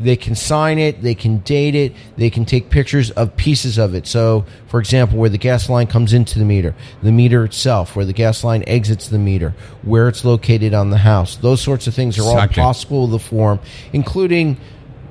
They 0.00 0.16
can 0.16 0.34
sign 0.34 0.78
it, 0.78 1.02
they 1.02 1.14
can 1.14 1.38
date 1.38 1.74
it, 1.74 1.94
they 2.16 2.30
can 2.30 2.44
take 2.44 2.70
pictures 2.70 3.10
of 3.12 3.36
pieces 3.36 3.78
of 3.78 3.94
it. 3.94 4.06
So, 4.06 4.44
for 4.66 4.80
example, 4.80 5.18
where 5.18 5.28
the 5.28 5.38
gas 5.38 5.68
line 5.68 5.86
comes 5.86 6.12
into 6.12 6.38
the 6.38 6.44
meter, 6.44 6.74
the 7.02 7.12
meter 7.12 7.44
itself, 7.44 7.94
where 7.94 8.04
the 8.04 8.12
gas 8.12 8.42
line 8.42 8.64
exits 8.66 9.08
the 9.08 9.18
meter, 9.18 9.54
where 9.82 10.08
it's 10.08 10.24
located 10.24 10.74
on 10.74 10.90
the 10.90 10.98
house. 10.98 11.36
Those 11.36 11.60
sorts 11.60 11.86
of 11.86 11.94
things 11.94 12.18
are 12.18 12.22
all 12.22 12.48
possible 12.48 13.02
with 13.02 13.12
the 13.12 13.18
form, 13.20 13.60
including 13.92 14.56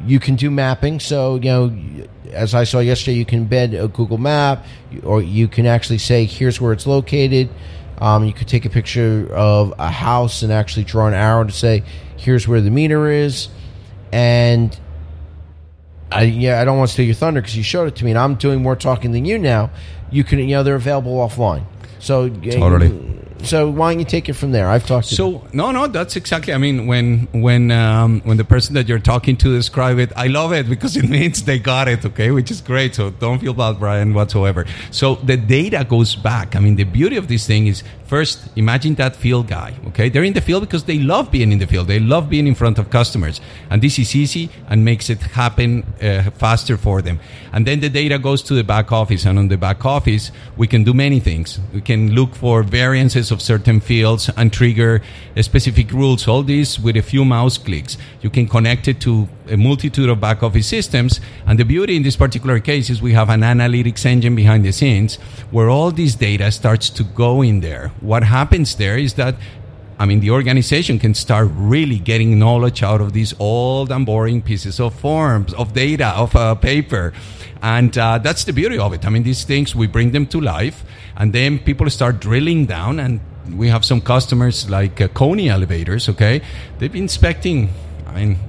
you 0.06 0.20
can 0.20 0.36
do 0.36 0.52
mapping. 0.52 1.00
So, 1.00 1.36
you 1.36 1.42
know, 1.42 2.08
as 2.32 2.56
I 2.56 2.64
saw 2.64 2.80
yesterday, 2.80 3.18
you 3.18 3.26
can 3.26 3.48
embed 3.48 3.82
a 3.82 3.88
Google 3.88 4.18
map, 4.18 4.66
or 5.04 5.22
you 5.22 5.48
can 5.48 5.66
actually 5.66 6.00
say, 6.00 6.26
here's 6.26 6.60
where 6.60 6.74
it's 6.74 6.88
located. 6.88 7.50
Um, 8.02 8.26
you 8.26 8.34
could 8.34 8.48
take 8.48 8.66
a 8.66 8.70
picture 8.70 9.32
of 9.32 9.74
a 9.78 9.92
house 9.92 10.42
and 10.42 10.52
actually 10.52 10.86
draw 10.86 11.08
an 11.08 11.14
arrow 11.14 11.44
to 11.44 11.52
say, 11.52 11.84
here's 12.18 12.48
where 12.48 12.60
the 12.60 12.72
meter 12.72 13.10
is. 13.10 13.48
And 14.12 14.78
I, 16.12 16.24
yeah, 16.24 16.60
I 16.60 16.66
don't 16.66 16.78
want 16.80 16.90
to 16.90 16.94
steal 16.94 17.06
your 17.06 17.16
thunder 17.16 17.42
because 17.42 17.56
you 17.56 17.64
showed 17.64 17.88
it 17.88 17.96
to 17.98 18.06
me, 18.06 18.12
and 18.12 18.20
I'm 18.20 18.36
doing 18.36 18.62
more 18.64 18.76
talking 18.76 19.12
than 19.12 19.24
you 19.24 19.38
now. 19.38 19.70
you 20.10 20.24
can, 20.24 20.40
you 20.40 20.48
know, 20.48 20.64
they're 20.64 20.76
available 20.76 21.14
offline. 21.16 21.64
So 22.00 22.28
Totally. 22.28 23.21
So 23.44 23.70
why 23.70 23.92
don't 23.92 24.00
you 24.00 24.06
take 24.06 24.30
it 24.30 24.34
from 24.34 24.52
there? 24.52 24.70
I've 24.70 24.86
talked 24.86 25.10
to 25.10 25.16
So 25.16 25.48
no, 25.54 25.72
no, 25.72 25.88
that's 25.88 26.16
exactly. 26.16 26.54
I 26.54 26.58
mean, 26.58 26.88
when 26.88 27.28
when 27.32 27.72
um, 27.72 28.22
when 28.22 28.38
the 28.38 28.44
person 28.44 28.76
that 28.76 28.88
you're 28.88 29.00
talking 29.00 29.38
to 29.38 29.56
describe 29.56 30.00
it, 30.00 30.12
I 30.16 30.28
love 30.28 30.54
it 30.54 30.70
because 30.70 30.96
it 30.98 31.10
means 31.18 31.44
they 31.44 31.60
got 31.60 31.88
it. 31.88 32.06
Okay, 32.06 32.32
which 32.32 32.52
is 32.52 32.62
great. 32.62 32.96
So 32.96 33.10
don't 33.10 33.40
feel 33.40 33.54
bad, 33.54 33.80
Brian, 33.80 34.14
whatsoever. 34.14 34.66
So 34.92 35.16
the 35.16 35.38
data 35.38 35.86
goes 35.88 36.16
back. 36.16 36.56
I 36.56 36.60
mean, 36.60 36.76
the 36.76 36.84
beauty 36.84 37.18
of 37.18 37.28
this 37.28 37.48
thing 37.48 37.68
is 37.68 37.84
first 38.06 38.50
imagine 38.58 38.96
that 38.96 39.16
field 39.16 39.48
guy. 39.48 39.74
Okay, 39.88 40.10
they're 40.10 40.24
in 40.24 40.34
the 40.34 40.42
field 40.42 40.62
because 40.62 40.84
they 40.84 41.00
love 41.00 41.32
being 41.32 41.52
in 41.52 41.60
the 41.60 41.68
field. 41.68 41.88
They 41.88 42.00
love 42.00 42.30
being 42.30 42.46
in 42.46 42.56
front 42.56 42.78
of 42.78 42.90
customers, 42.90 43.42
and 43.70 43.82
this 43.82 43.98
is 43.98 44.16
easy 44.16 44.50
and 44.70 44.84
makes 44.84 45.10
it 45.10 45.22
happen 45.22 45.86
uh, 46.02 46.30
faster 46.32 46.78
for 46.78 47.02
them. 47.02 47.20
And 47.54 47.66
then 47.66 47.80
the 47.80 47.90
data 47.90 48.20
goes 48.20 48.44
to 48.44 48.54
the 48.54 48.64
back 48.64 48.92
office, 48.92 49.26
and 49.26 49.40
on 49.40 49.48
the 49.48 49.58
back 49.58 49.86
office, 49.86 50.32
we 50.58 50.68
can 50.68 50.84
do 50.84 50.94
many 50.94 51.20
things. 51.20 51.60
We 51.74 51.82
can 51.82 52.12
look 52.14 52.36
for 52.36 52.64
variances 52.64 53.31
of 53.32 53.42
certain 53.42 53.80
fields 53.80 54.30
and 54.38 54.52
trigger 54.52 55.02
specific 55.42 55.92
rules. 55.92 56.28
All 56.28 56.44
this 56.44 56.80
with 56.80 56.98
a 56.98 57.02
few 57.02 57.26
mouse 57.26 57.58
clicks. 57.58 57.98
You 58.22 58.30
can 58.30 58.48
connect 58.48 58.88
it 58.88 59.00
to 59.02 59.28
a 59.50 59.58
multitude 59.58 60.10
of 60.10 60.20
back 60.20 60.44
office 60.44 60.68
systems. 60.68 61.20
And 61.46 61.60
the 61.60 61.66
beauty 61.66 61.96
in 61.96 62.04
this 62.04 62.16
particular 62.16 62.60
case 62.60 62.90
is 62.90 63.02
we 63.02 63.14
have 63.14 63.30
an 63.30 63.42
analytics 63.42 64.06
engine 64.06 64.36
behind 64.36 64.66
the 64.66 64.72
scenes 64.72 65.16
where 65.52 65.70
all 65.70 65.92
this 65.92 66.16
data 66.16 66.52
starts 66.52 66.90
to 66.92 67.04
go 67.04 67.42
in 67.42 67.62
there. 67.62 67.92
What 68.00 68.24
happens 68.24 68.76
there 68.76 68.98
is 68.98 69.16
that 69.16 69.36
I 70.02 70.06
mean, 70.08 70.20
the 70.20 70.32
organization 70.32 70.98
can 70.98 71.14
start 71.14 71.50
really 71.54 72.00
getting 72.00 72.40
knowledge 72.40 72.82
out 72.82 73.02
of 73.02 73.14
these 73.14 73.36
old 73.38 73.92
and 73.92 74.04
boring 74.04 74.42
pieces 74.42 74.80
of 74.80 74.96
forms, 74.96 75.54
of 75.54 75.74
data, 75.74 76.08
of 76.18 76.36
uh, 76.36 76.56
paper. 76.56 77.14
And 77.62 77.96
uh, 77.96 78.18
that's 78.18 78.44
the 78.46 78.52
beauty 78.52 78.80
of 78.80 78.94
it. 78.94 79.06
I 79.06 79.10
mean, 79.10 79.22
these 79.22 79.44
things, 79.44 79.76
we 79.76 79.86
bring 79.86 80.10
them 80.10 80.26
to 80.34 80.42
life, 80.42 80.84
and 81.16 81.34
then 81.34 81.60
people 81.60 81.88
start 81.92 82.20
drilling 82.20 82.66
down. 82.66 83.00
And 83.00 83.20
we 83.56 83.68
have 83.68 83.86
some 83.86 84.02
customers 84.02 84.68
like 84.72 85.00
uh, 85.00 85.08
KONE 85.10 85.48
Elevators, 85.48 86.10
okay? 86.10 86.42
They've 86.80 86.92
been 86.92 87.04
inspecting, 87.04 87.70
I 88.08 88.16
mean, 88.16 88.40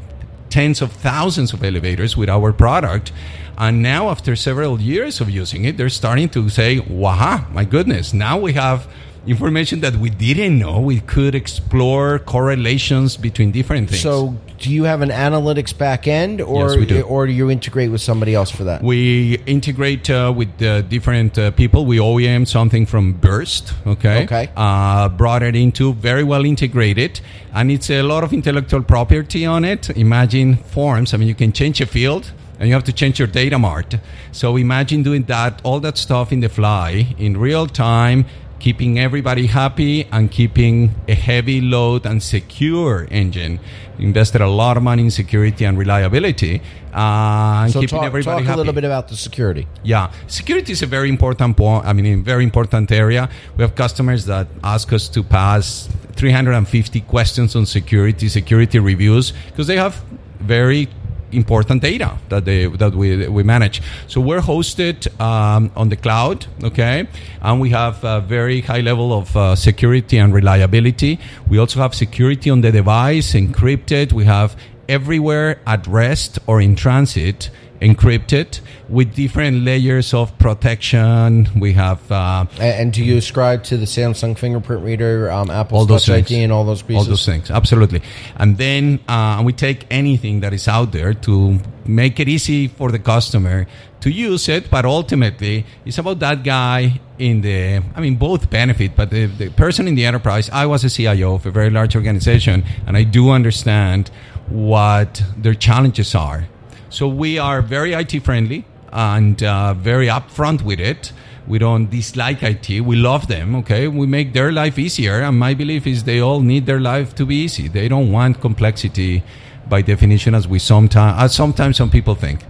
tens 0.49 0.81
of 0.81 0.91
thousands 0.91 1.53
of 1.53 1.63
elevators 1.63 2.17
with 2.17 2.31
our 2.31 2.55
product. 2.55 3.13
And 3.59 3.83
now, 3.83 4.09
after 4.09 4.37
several 4.37 4.81
years 4.81 5.21
of 5.21 5.29
using 5.29 5.67
it, 5.67 5.77
they're 5.77 5.91
starting 5.91 6.31
to 6.31 6.49
say, 6.49 6.79
wow, 6.79 7.47
my 7.53 7.67
goodness, 7.67 8.15
now 8.15 8.39
we 8.39 8.55
have 8.55 8.89
information 9.27 9.81
that 9.81 9.97
we 9.97 10.11
didn't 10.11 10.59
know. 10.59 10.81
We 10.81 11.01
could 11.01 11.35
explore 11.35 12.19
correlations 12.19 13.17
between 13.17 13.53
different 13.53 13.89
things. 13.91 14.03
So, 14.03 14.37
do 14.59 14.71
you 14.71 14.85
have 14.85 15.01
an 15.01 15.11
analytics 15.11 15.77
back 15.77 16.07
end, 16.07 16.41
or 16.41 16.79
Yes, 16.79 16.89
do. 16.89 17.01
or 17.03 17.27
do 17.27 17.33
you 17.33 17.51
integrate 17.51 17.91
with 17.91 18.01
somebody 18.01 18.35
else 18.35 18.51
for 18.51 18.65
that? 18.65 18.83
we 18.83 19.39
integrate 19.47 20.09
uh, 20.11 20.33
with 20.35 20.61
uh, 20.63 20.83
different 20.83 21.39
uh, 21.39 21.51
people. 21.53 21.85
We 21.87 21.99
OEM 21.99 22.47
something 22.47 22.87
from 22.87 23.13
Birst, 23.15 23.73
okay? 23.87 24.25
Okay. 24.25 24.51
Uh, 24.57 25.09
brought 25.09 25.43
it 25.43 25.57
into 25.57 25.95
very 25.95 26.25
well 26.25 26.45
integrated, 26.45 27.21
and 27.53 27.71
it's 27.71 27.91
a 27.91 28.03
lot 28.03 28.25
of 28.25 28.33
intellectual 28.33 28.83
property 28.83 29.45
on 29.47 29.65
it. 29.65 29.91
Imagine 29.91 30.57
forms. 30.57 31.13
I 31.15 31.17
mean, 31.17 31.29
you 31.29 31.35
can 31.35 31.53
change 31.53 31.81
a 31.81 31.87
field. 31.87 32.33
And 32.59 32.69
you 32.69 32.75
have 32.75 32.85
to 32.85 32.93
change 32.93 33.19
your 33.19 33.27
data 33.27 33.59
mart. 33.59 33.97
So 34.31 34.57
imagine 34.57 35.03
doing 35.03 35.25
that, 35.25 35.61
all 35.65 35.81
that 35.81 35.99
stuff 35.99 36.31
in 36.31 36.39
the 36.39 36.49
fly, 36.49 37.13
in 37.19 37.37
real 37.37 37.67
time, 37.67 38.25
keeping 38.63 38.97
everybody 38.97 39.47
happy 39.47 40.05
and 40.13 40.31
keeping 40.31 40.95
a 41.09 41.15
heavy 41.15 41.61
load 41.61 42.07
and 42.07 42.23
secure 42.23 43.09
engine. 43.11 43.59
Invested 43.99 44.41
a 44.41 44.47
lot 44.47 44.77
of 44.77 44.85
money 44.85 45.03
in 45.03 45.11
security 45.11 45.65
and 45.65 45.77
reliability, 45.77 46.63
uh, 46.95 47.65
and 47.65 47.73
So, 47.73 47.81
keeping 47.81 47.99
talk, 47.99 48.07
everybody 48.07 48.37
talk 48.37 48.45
a 48.45 48.51
happy. 48.51 48.59
little 48.59 48.73
bit 48.73 48.85
about 48.85 49.09
the 49.09 49.17
security. 49.17 49.67
Yeah, 49.83 50.13
security 50.29 50.71
is 50.73 50.83
a 50.83 50.87
very 50.87 51.09
important 51.09 51.57
point. 51.57 51.85
I 51.85 51.93
mean, 51.93 52.07
a 52.07 52.15
very 52.23 52.45
important 52.45 52.91
area. 52.93 53.29
We 53.57 53.63
have 53.63 53.75
customers 53.75 54.27
that 54.27 54.47
ask 54.63 54.93
us 54.93 55.09
to 55.09 55.23
pass 55.25 55.89
350 56.15 57.01
questions 57.01 57.57
on 57.57 57.67
security, 57.67 58.29
security 58.29 58.79
reviews, 58.79 59.33
because 59.49 59.67
they 59.67 59.77
have 59.77 59.95
very 60.41 60.89
important 61.33 61.83
data 61.83 62.19
that 62.29 62.45
they 62.45 62.67
that 62.67 62.95
we 62.95 63.29
we 63.29 63.43
manage. 63.43 63.83
So 64.07 64.21
we're 64.21 64.41
hosted 64.41 65.09
um, 65.21 65.71
on 65.77 65.89
the 65.89 65.97
cloud, 65.97 66.47
okay, 66.63 67.07
and 67.41 67.61
we 67.61 67.71
have 67.71 68.05
a 68.05 68.21
very 68.21 68.61
high 68.61 68.81
level 68.81 69.13
of 69.13 69.37
uh, 69.37 69.57
security 69.57 70.19
and 70.19 70.35
reliability. 70.35 71.19
We 71.49 71.59
also 71.59 71.81
have 71.81 71.95
security 71.95 72.51
on 72.51 72.61
the 72.61 72.73
device, 72.73 73.33
encrypted. 73.33 74.13
We 74.13 74.25
have 74.25 74.57
everywhere 74.89 75.61
at 75.67 75.87
rest 75.87 76.39
or 76.47 76.61
in 76.61 76.77
transit 76.77 77.51
encrypted 77.83 78.61
with 78.89 79.15
different 79.15 79.65
layers 79.65 80.15
of 80.15 80.37
protection. 80.39 81.49
We 81.59 81.73
have 81.75 82.01
uh, 82.11 82.47
A- 82.59 82.81
And, 82.81 82.93
do 82.93 83.05
you 83.05 83.17
ascribe 83.17 83.65
to 83.65 83.77
the 83.77 83.87
Samsung 83.87 84.39
fingerprint 84.39 84.83
reader, 84.85 85.31
um, 85.31 85.51
Apple's 85.51 85.81
all 85.81 85.87
those 85.87 86.07
Touch 86.07 86.15
things, 86.15 86.33
ID, 86.33 86.43
and 86.45 86.53
all 86.53 86.65
those 86.65 86.83
pieces? 86.83 87.07
all 87.07 87.11
those 87.11 87.27
things, 87.27 87.51
absolutely. 87.51 88.03
And 88.37 88.57
then 88.57 89.01
uh, 89.09 89.43
we 89.45 89.53
take 89.53 89.87
anything 89.91 90.41
that 90.41 90.53
is 90.53 90.69
out 90.69 90.93
there 90.93 91.13
to 91.15 91.59
make 91.85 92.21
it 92.21 92.29
easy 92.29 92.69
for 92.69 92.91
the 92.93 92.99
customer 92.99 93.67
to 94.01 94.11
use 94.11 94.49
it. 94.49 94.71
But 94.71 94.85
ultimately, 94.85 95.67
it's 95.85 95.99
about 95.99 96.21
that 96.21 96.45
guy 96.45 97.01
in 97.19 97.41
the. 97.41 97.83
I 97.97 98.01
mean, 98.01 98.17
both 98.17 98.49
benefit, 98.51 98.95
but 98.97 99.11
the, 99.11 99.27
the 99.27 99.51
person 99.51 99.89
in 99.89 99.95
the 99.97 100.05
enterprise. 100.07 100.49
I 100.51 100.67
was 100.67 100.85
a 100.85 100.91
CIO 100.91 101.35
of 101.35 101.47
a 101.47 101.51
very 101.51 101.71
large 101.71 101.97
organization, 101.97 102.65
and 102.87 102.97
I 102.97 103.03
do 103.05 103.31
understand 103.31 104.11
what 104.49 105.23
their 105.37 105.55
challenges 105.55 106.15
are. 106.15 106.47
So 106.93 107.09
we 107.09 107.39
are 107.39 107.63
very 107.63 107.95
IT 107.95 108.23
friendly 108.23 108.67
and 108.93 109.43
uh, 109.43 109.73
very 109.73 110.09
upfront 110.09 110.61
with 110.61 110.79
it. 110.79 111.13
We 111.47 111.59
don't 111.59 111.89
dislike 111.89 112.43
IT. 112.43 112.69
We 112.83 112.97
love 112.97 113.29
them. 113.29 113.57
Okay, 113.57 113.89
we 113.89 114.07
make 114.07 114.35
their 114.35 114.53
life 114.53 114.79
easier, 114.79 115.23
and 115.23 115.39
my 115.39 115.55
belief 115.55 115.87
is 115.87 116.05
they 116.05 116.21
all 116.21 116.41
need 116.41 116.67
their 116.67 116.81
life 116.81 117.15
to 117.15 117.25
be 117.25 117.37
easy. 117.37 117.67
They 117.67 117.89
don't 117.89 118.13
want 118.13 118.43
complexity, 118.43 119.25
by 119.69 119.81
definition, 119.81 120.35
as 120.35 120.47
we 120.47 120.59
sometimes 120.59 121.21
as 121.21 121.35
sometimes 121.35 121.79
some 121.79 121.91
people 121.91 122.15
think. 122.15 122.45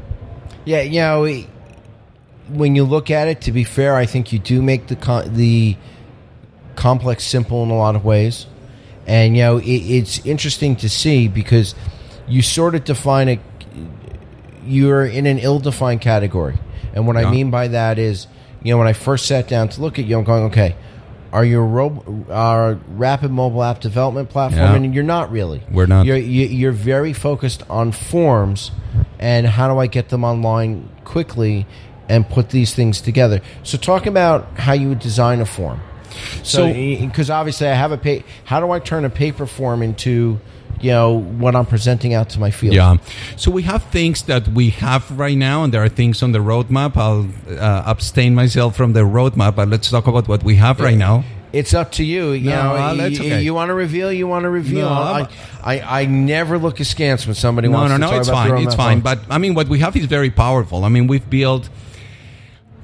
Yeah, 0.65 0.83
you 0.83 1.01
know, 1.01 1.45
when 2.49 2.75
you 2.75 2.83
look 2.83 3.13
at 3.13 3.29
it, 3.29 3.41
to 3.43 3.53
be 3.53 3.63
fair, 3.63 3.95
I 3.95 4.07
think 4.07 4.33
you 4.33 4.41
do 4.41 4.61
make 4.61 4.89
the 4.89 4.97
the 5.29 5.77
complex 6.75 7.25
simple 7.25 7.63
in 7.63 7.71
a 7.71 7.77
lot 7.77 7.95
of 7.95 8.05
ways, 8.05 8.47
and 9.07 9.37
you 9.37 9.45
know, 9.45 9.59
it, 9.59 9.71
it's 9.71 10.27
interesting 10.27 10.75
to 10.77 10.89
see 10.89 11.29
because 11.29 11.77
you 12.27 12.43
sort 12.43 12.75
of 12.75 12.85
define 12.85 13.29
it. 13.29 13.41
You're 14.65 15.05
in 15.07 15.27
an 15.27 15.39
ill-defined 15.39 16.01
category, 16.01 16.59
and 16.95 17.07
what 17.07 17.17
I 17.17 17.31
mean 17.31 17.51
by 17.51 17.69
that 17.69 17.99
is, 17.99 18.27
you 18.63 18.73
know, 18.73 18.79
when 18.79 18.87
I 18.89 18.93
first 18.93 19.27
sat 19.27 19.49
down 19.49 19.69
to 19.71 19.81
look 19.81 19.99
at 19.99 20.05
you, 20.05 20.19
I'm 20.19 20.25
going, 20.25 20.45
okay. 20.45 20.77
Are 21.33 21.47
you 21.47 21.61
a 21.61 21.65
ro- 21.65 22.27
uh, 22.29 22.75
rapid 22.89 23.31
mobile 23.31 23.65
app 23.65 23.81
development 23.81 24.29
platform? 24.29 24.61
Yeah. 24.61 24.75
And 24.75 24.95
you're 24.95 25.03
not 25.03 25.33
really. 25.33 25.63
We're 25.71 25.87
not. 25.87 26.05
You're, 26.05 26.19
you- 26.19 26.47
you're 26.47 26.73
very 26.73 27.15
focused 27.15 27.63
on 27.71 27.91
forms 27.91 28.71
and 29.19 29.47
how 29.47 29.73
do 29.73 29.79
I 29.79 29.87
get 29.87 30.11
them 30.11 30.25
online 30.25 30.91
quickly 31.05 31.67
and 32.07 32.29
put 32.29 32.51
these 32.51 32.75
things 32.75 33.01
together. 33.01 33.41
So, 33.63 33.79
talk 33.79 34.05
about 34.05 34.59
how 34.59 34.75
you 34.75 34.91
would 34.91 34.99
design 34.99 35.41
a 35.41 35.47
form. 35.47 35.81
So, 36.43 36.67
So- 36.67 36.73
because 36.75 37.31
obviously, 37.31 37.67
I 37.67 37.75
have 37.77 37.93
a 37.93 37.97
pa- 37.97 38.23
how 38.45 38.61
do 38.61 38.71
I 38.71 38.79
turn 38.79 39.07
a 39.07 39.11
paper 39.11 39.47
form 39.47 39.83
into 39.83 40.39
you 40.83 40.91
know 40.91 41.13
what 41.13 41.55
I'm 41.55 41.67
presenting 41.67 42.13
out 42.15 42.29
to 42.31 42.41
my 42.41 42.51
field? 42.51 42.75
Yeah. 42.75 42.97
So 43.37 43.51
we 43.51 43.63
have 43.63 43.85
things 43.85 44.23
that 44.25 44.49
we 44.49 44.71
have 44.71 45.11
right 45.19 45.37
now, 45.37 45.65
and 45.65 45.73
there 45.73 45.83
are 45.83 45.89
things 45.89 46.23
on 46.23 46.33
the 46.33 46.41
roadmap. 46.41 46.97
I'll 46.97 47.29
uh, 47.59 47.83
abstain 47.87 48.35
myself 48.35 48.77
from 48.77 48.93
the 48.93 49.01
roadmap, 49.01 49.55
but 49.57 49.69
let's 49.69 49.89
talk 49.91 50.07
about 50.07 50.29
what 50.29 50.43
we 50.43 50.57
have 50.57 50.81
right 50.81 50.99
now. 50.99 51.25
It's 51.53 51.75
up 51.75 51.93
to 51.93 52.05
you. 52.05 52.33
You 52.33 52.49
No, 52.51 52.95
know, 52.95 53.05
you, 53.05 53.21
okay. 53.21 53.43
you 53.43 53.53
want 53.53 53.69
to 53.69 53.75
reveal, 53.75 54.11
you 54.11 54.27
want 54.27 54.45
to 54.45 54.49
reveal. 54.51 54.89
No, 54.89 54.95
I, 55.21 55.29
I, 55.63 56.01
I 56.01 56.07
never 56.07 56.59
look 56.59 56.81
askance 56.81 57.27
when 57.27 57.35
somebody 57.35 57.69
No, 57.69 57.75
wants 57.77 57.91
no, 57.91 57.97
to 57.97 58.01
no, 58.01 58.07
talk 58.11 58.21
it's 58.21 58.29
about 58.29 58.49
fine. 58.49 58.65
It's 58.67 58.75
fine. 58.75 59.01
But 59.01 59.19
I 59.29 59.37
mean, 59.39 59.55
what 59.55 59.69
we 59.69 59.79
have 59.81 59.95
is 59.95 60.07
very 60.07 60.31
powerful. 60.31 60.85
I 60.85 60.89
mean, 60.89 61.07
we've 61.09 61.29
built. 61.29 61.69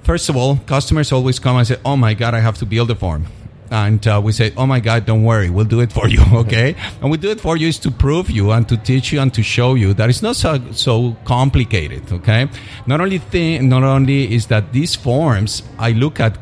First 0.03 0.29
of 0.29 0.37
all, 0.37 0.57
customers 0.67 1.13
always 1.13 1.39
come 1.39 1.57
and 1.57 1.67
say, 1.67 1.77
"Oh 1.85 1.97
my 1.97 2.15
God, 2.15 2.35
I 2.35 2.41
have 2.41 2.57
to 2.59 2.67
build 2.67 2.91
a 2.91 2.95
form," 2.95 3.27
and 3.71 4.07
uh, 4.07 4.21
we 4.23 4.33
say, 4.33 4.53
"Oh 4.57 4.67
my 4.67 4.81
God, 4.81 5.07
don't 5.07 5.25
worry, 5.25 5.51
we'll 5.51 5.65
do 5.65 5.81
it 5.81 5.93
for 5.93 6.09
you." 6.09 6.23
Okay, 6.39 6.77
and 7.01 7.11
we 7.11 7.17
do 7.17 7.31
it 7.31 7.41
for 7.41 7.57
you 7.57 7.69
is 7.69 7.79
to 7.81 7.91
prove 7.91 8.31
you 8.31 8.53
and 8.53 8.69
to 8.69 8.77
teach 8.77 9.13
you 9.13 9.21
and 9.21 9.33
to 9.35 9.43
show 9.43 9.75
you 9.75 9.93
that 9.95 10.09
it's 10.09 10.23
not 10.23 10.37
so 10.37 10.61
so 10.73 11.17
complicated. 11.25 12.13
Okay, 12.13 12.49
not 12.87 13.01
only 13.01 13.19
thing, 13.19 13.69
not 13.69 13.83
only 13.83 14.33
is 14.33 14.47
that 14.47 14.73
these 14.73 14.95
forms, 14.95 15.63
I 15.79 15.93
look 15.93 16.21
at 16.21 16.39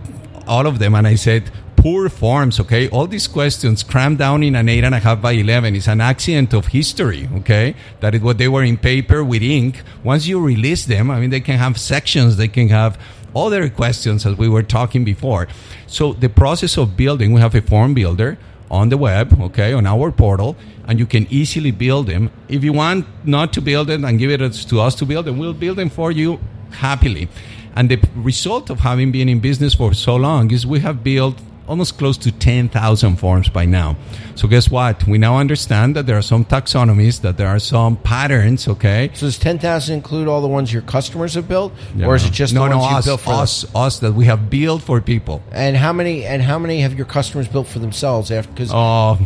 all 0.46 0.66
of 0.66 0.78
them 0.78 0.94
and 0.94 1.06
I 1.06 1.16
said, 1.16 1.50
poor 1.76 2.08
forms, 2.08 2.58
okay? 2.58 2.88
All 2.88 3.06
these 3.06 3.28
questions 3.28 3.84
crammed 3.84 4.18
down 4.18 4.42
in 4.42 4.56
an 4.56 4.68
eight 4.68 4.82
and 4.82 4.94
a 4.94 4.98
half 4.98 5.20
by 5.20 5.32
11 5.32 5.76
is 5.76 5.86
an 5.86 6.00
accident 6.00 6.52
of 6.52 6.66
history, 6.66 7.28
okay? 7.36 7.76
That 8.00 8.14
is 8.14 8.22
what 8.22 8.38
they 8.38 8.48
were 8.48 8.64
in 8.64 8.76
paper 8.76 9.22
with 9.22 9.42
ink. 9.42 9.82
Once 10.02 10.26
you 10.26 10.40
release 10.40 10.86
them, 10.86 11.12
I 11.12 11.20
mean, 11.20 11.30
they 11.30 11.40
can 11.40 11.58
have 11.58 11.78
sections, 11.78 12.38
they 12.38 12.48
can 12.48 12.68
have 12.70 12.98
other 13.36 13.68
questions 13.68 14.24
as 14.26 14.36
we 14.36 14.48
were 14.48 14.62
talking 14.62 15.04
before. 15.04 15.46
So 15.86 16.14
the 16.14 16.28
process 16.28 16.76
of 16.78 16.96
building, 16.96 17.32
we 17.32 17.40
have 17.40 17.54
a 17.54 17.60
form 17.60 17.94
builder 17.94 18.38
on 18.70 18.88
the 18.88 18.96
web, 18.96 19.40
okay, 19.40 19.72
on 19.72 19.86
our 19.86 20.10
portal, 20.10 20.56
and 20.88 20.98
you 20.98 21.06
can 21.06 21.26
easily 21.30 21.70
build 21.70 22.06
them. 22.06 22.30
If 22.48 22.64
you 22.64 22.72
want 22.72 23.06
not 23.24 23.52
to 23.54 23.60
build 23.60 23.90
it 23.90 24.02
and 24.02 24.18
give 24.18 24.30
it 24.30 24.52
to 24.52 24.80
us 24.80 24.94
to 24.96 25.06
build 25.06 25.26
them, 25.26 25.38
we'll 25.38 25.52
build 25.52 25.76
them 25.78 25.90
for 25.90 26.10
you 26.10 26.40
happily. 26.70 27.28
And 27.74 27.90
the 27.90 28.00
result 28.16 28.70
of 28.70 28.80
having 28.80 29.12
been 29.12 29.28
in 29.28 29.40
business 29.40 29.74
for 29.74 29.92
so 29.92 30.16
long 30.16 30.50
is 30.50 30.66
we 30.66 30.80
have 30.80 31.04
built 31.04 31.36
almost 31.68 31.98
close 31.98 32.16
to 32.18 32.32
10,000 32.32 33.16
forms 33.16 33.48
by 33.48 33.64
now. 33.64 33.96
So 34.34 34.48
guess 34.48 34.70
what? 34.70 35.06
We 35.06 35.18
now 35.18 35.38
understand 35.38 35.96
that 35.96 36.06
there 36.06 36.16
are 36.16 36.22
some 36.22 36.44
taxonomies, 36.44 37.20
that 37.22 37.36
there 37.36 37.48
are 37.48 37.58
some 37.58 37.96
patterns, 37.96 38.68
okay? 38.68 39.10
So 39.14 39.26
does 39.26 39.38
10,000 39.38 39.94
include 39.94 40.28
all 40.28 40.40
the 40.40 40.48
ones 40.48 40.72
your 40.72 40.82
customers 40.82 41.34
have 41.34 41.48
built? 41.48 41.72
Or 42.02 42.14
is 42.14 42.24
it 42.24 42.32
just 42.32 42.54
no, 42.54 42.66
no, 42.68 42.80
us, 42.80 43.04
built 43.04 43.20
for 43.20 43.30
them? 43.30 43.40
us, 43.40 43.74
us 43.74 43.98
that 44.00 44.12
we 44.12 44.26
have 44.26 44.50
built 44.50 44.82
for 44.82 45.00
people. 45.00 45.42
And 45.52 45.76
how 45.76 45.92
many 45.92 46.24
and 46.24 46.42
how 46.42 46.58
many 46.58 46.80
have 46.80 46.94
your 46.94 47.06
customers 47.06 47.48
built 47.48 47.66
for 47.66 47.78
themselves 47.78 48.30
after 48.30 48.52
cuz 48.54 48.70
Oh, 48.72 49.18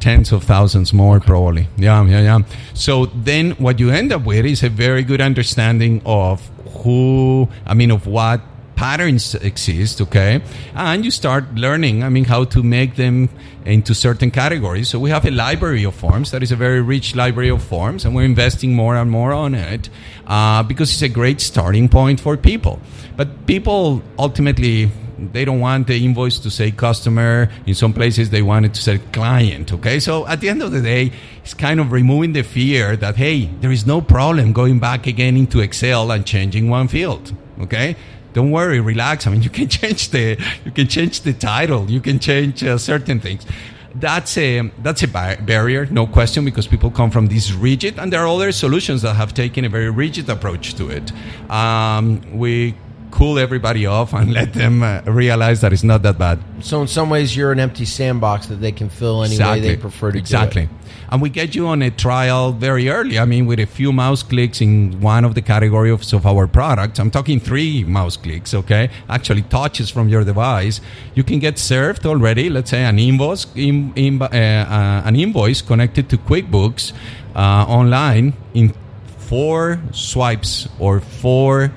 tens 0.00 0.32
of 0.32 0.44
thousands 0.44 0.92
more 0.92 1.20
probably. 1.20 1.68
Yeah, 1.76 2.04
yeah, 2.06 2.20
yeah. 2.20 2.38
So 2.74 3.06
then 3.06 3.52
what 3.52 3.80
you 3.80 3.90
end 3.90 4.12
up 4.12 4.24
with 4.24 4.44
is 4.44 4.62
a 4.62 4.68
very 4.68 5.02
good 5.02 5.20
understanding 5.20 6.02
of 6.04 6.48
who, 6.82 7.48
I 7.66 7.74
mean, 7.74 7.90
of 7.90 8.06
what 8.06 8.40
patterns 8.78 9.34
exist, 9.34 10.00
okay? 10.00 10.40
And 10.76 11.04
you 11.04 11.10
start 11.10 11.52
learning, 11.56 12.04
I 12.04 12.08
mean, 12.08 12.24
how 12.24 12.44
to 12.44 12.62
make 12.62 12.94
them 12.94 13.28
into 13.64 13.92
certain 13.92 14.30
categories. 14.30 14.88
So 14.88 15.00
we 15.00 15.10
have 15.10 15.26
a 15.26 15.32
library 15.32 15.82
of 15.82 15.96
forms 15.96 16.30
that 16.30 16.44
is 16.44 16.52
a 16.52 16.56
very 16.56 16.80
rich 16.80 17.16
library 17.16 17.50
of 17.50 17.60
forms, 17.60 18.04
and 18.04 18.14
we're 18.14 18.24
investing 18.24 18.74
more 18.74 18.94
and 18.94 19.10
more 19.10 19.32
on 19.32 19.56
it 19.56 19.90
uh, 20.28 20.62
because 20.62 20.92
it's 20.92 21.02
a 21.02 21.08
great 21.08 21.40
starting 21.40 21.88
point 21.88 22.20
for 22.20 22.36
people. 22.36 22.78
But 23.16 23.46
people 23.46 24.00
ultimately 24.16 24.92
they 25.32 25.44
don't 25.44 25.58
want 25.58 25.88
the 25.88 26.04
invoice 26.04 26.38
to 26.38 26.48
say 26.48 26.70
customer. 26.70 27.50
In 27.66 27.74
some 27.74 27.92
places, 27.92 28.30
they 28.30 28.42
want 28.42 28.66
it 28.66 28.74
to 28.74 28.80
say 28.80 28.98
client. 29.12 29.72
Okay. 29.72 29.98
So 29.98 30.24
at 30.28 30.40
the 30.40 30.48
end 30.48 30.62
of 30.62 30.70
the 30.70 30.80
day, 30.80 31.10
it's 31.42 31.54
kind 31.54 31.80
of 31.80 31.90
removing 31.90 32.34
the 32.34 32.42
fear 32.42 32.96
that, 32.96 33.16
hey, 33.16 33.46
there 33.60 33.72
is 33.72 33.84
no 33.84 34.00
problem 34.00 34.52
going 34.52 34.78
back 34.78 35.08
again 35.08 35.36
into 35.36 35.58
Excel 35.58 36.12
and 36.12 36.24
changing 36.24 36.70
one 36.70 36.86
field. 36.86 37.34
Okay. 37.60 37.96
Don't 38.32 38.50
worry, 38.50 38.80
relax. 38.80 39.26
I 39.26 39.30
mean, 39.30 39.42
you 39.42 39.50
can 39.50 39.68
change 39.80 40.10
the, 40.10 40.38
you 40.64 40.70
can 40.70 40.86
change 40.88 41.22
the 41.22 41.32
title. 41.32 41.90
You 41.90 42.00
can 42.00 42.18
change 42.18 42.62
uh, 42.62 42.78
certain 42.78 43.20
things. 43.20 43.46
That's 43.94 44.36
a, 44.36 44.70
that's 44.82 45.02
a 45.02 45.08
bar- 45.08 45.38
barrier, 45.38 45.86
no 45.86 46.06
question, 46.06 46.44
because 46.44 46.66
people 46.66 46.90
come 46.90 47.10
from 47.10 47.26
this 47.26 47.52
rigid, 47.52 47.98
and 47.98 48.12
there 48.12 48.20
are 48.20 48.28
other 48.28 48.52
solutions 48.52 49.02
that 49.02 49.14
have 49.14 49.34
taken 49.34 49.64
a 49.64 49.68
very 49.68 49.90
rigid 49.90 50.28
approach 50.28 50.74
to 50.74 50.90
it. 50.90 51.10
Um, 51.50 52.38
we 52.38 52.74
cool 53.10 53.38
everybody 53.38 53.86
off 53.86 54.12
and 54.12 54.32
let 54.32 54.52
them 54.52 54.82
uh, 54.82 55.02
realize 55.02 55.60
that 55.60 55.72
it's 55.72 55.82
not 55.82 56.02
that 56.02 56.18
bad. 56.18 56.38
so 56.60 56.80
in 56.82 56.88
some 56.88 57.10
ways 57.10 57.36
you're 57.36 57.52
an 57.52 57.60
empty 57.60 57.84
sandbox 57.84 58.46
that 58.46 58.56
they 58.56 58.72
can 58.72 58.88
fill 58.88 59.24
any 59.24 59.38
way 59.38 59.60
they 59.60 59.76
prefer 59.76 60.12
to 60.12 60.18
exactly. 60.18 60.68
And 61.10 61.22
we 61.22 61.30
get 61.30 61.54
you 61.54 61.66
on 61.68 61.80
a 61.80 61.90
trial 61.90 62.52
very 62.52 62.90
early. 62.90 63.18
I 63.18 63.24
mean, 63.24 63.46
with 63.46 63.58
a 63.58 63.66
few 63.66 63.92
mouse 63.92 64.22
clicks 64.22 64.60
in 64.60 65.00
one 65.00 65.24
of 65.24 65.34
the 65.34 65.40
categories 65.40 66.12
of 66.12 66.26
our 66.26 66.46
products. 66.46 66.98
I'm 66.98 67.10
talking 67.10 67.40
three 67.40 67.82
mouse 67.84 68.18
clicks, 68.18 68.52
okay? 68.52 68.90
Actually, 69.08 69.42
touches 69.42 69.88
from 69.88 70.10
your 70.10 70.22
device. 70.22 70.82
You 71.14 71.24
can 71.24 71.38
get 71.38 71.58
served 71.58 72.04
already, 72.04 72.50
let's 72.50 72.70
say, 72.70 72.84
an 72.84 72.98
invoice, 72.98 73.46
in, 73.54 73.92
in, 73.96 74.20
uh, 74.20 74.26
uh, 74.26 75.08
an 75.08 75.16
invoice 75.16 75.62
connected 75.62 76.10
to 76.10 76.18
QuickBooks 76.18 76.92
uh, 77.34 77.64
online 77.66 78.34
in 78.52 78.74
four 79.16 79.80
swipes 79.92 80.68
or 80.78 81.00
four. 81.00 81.72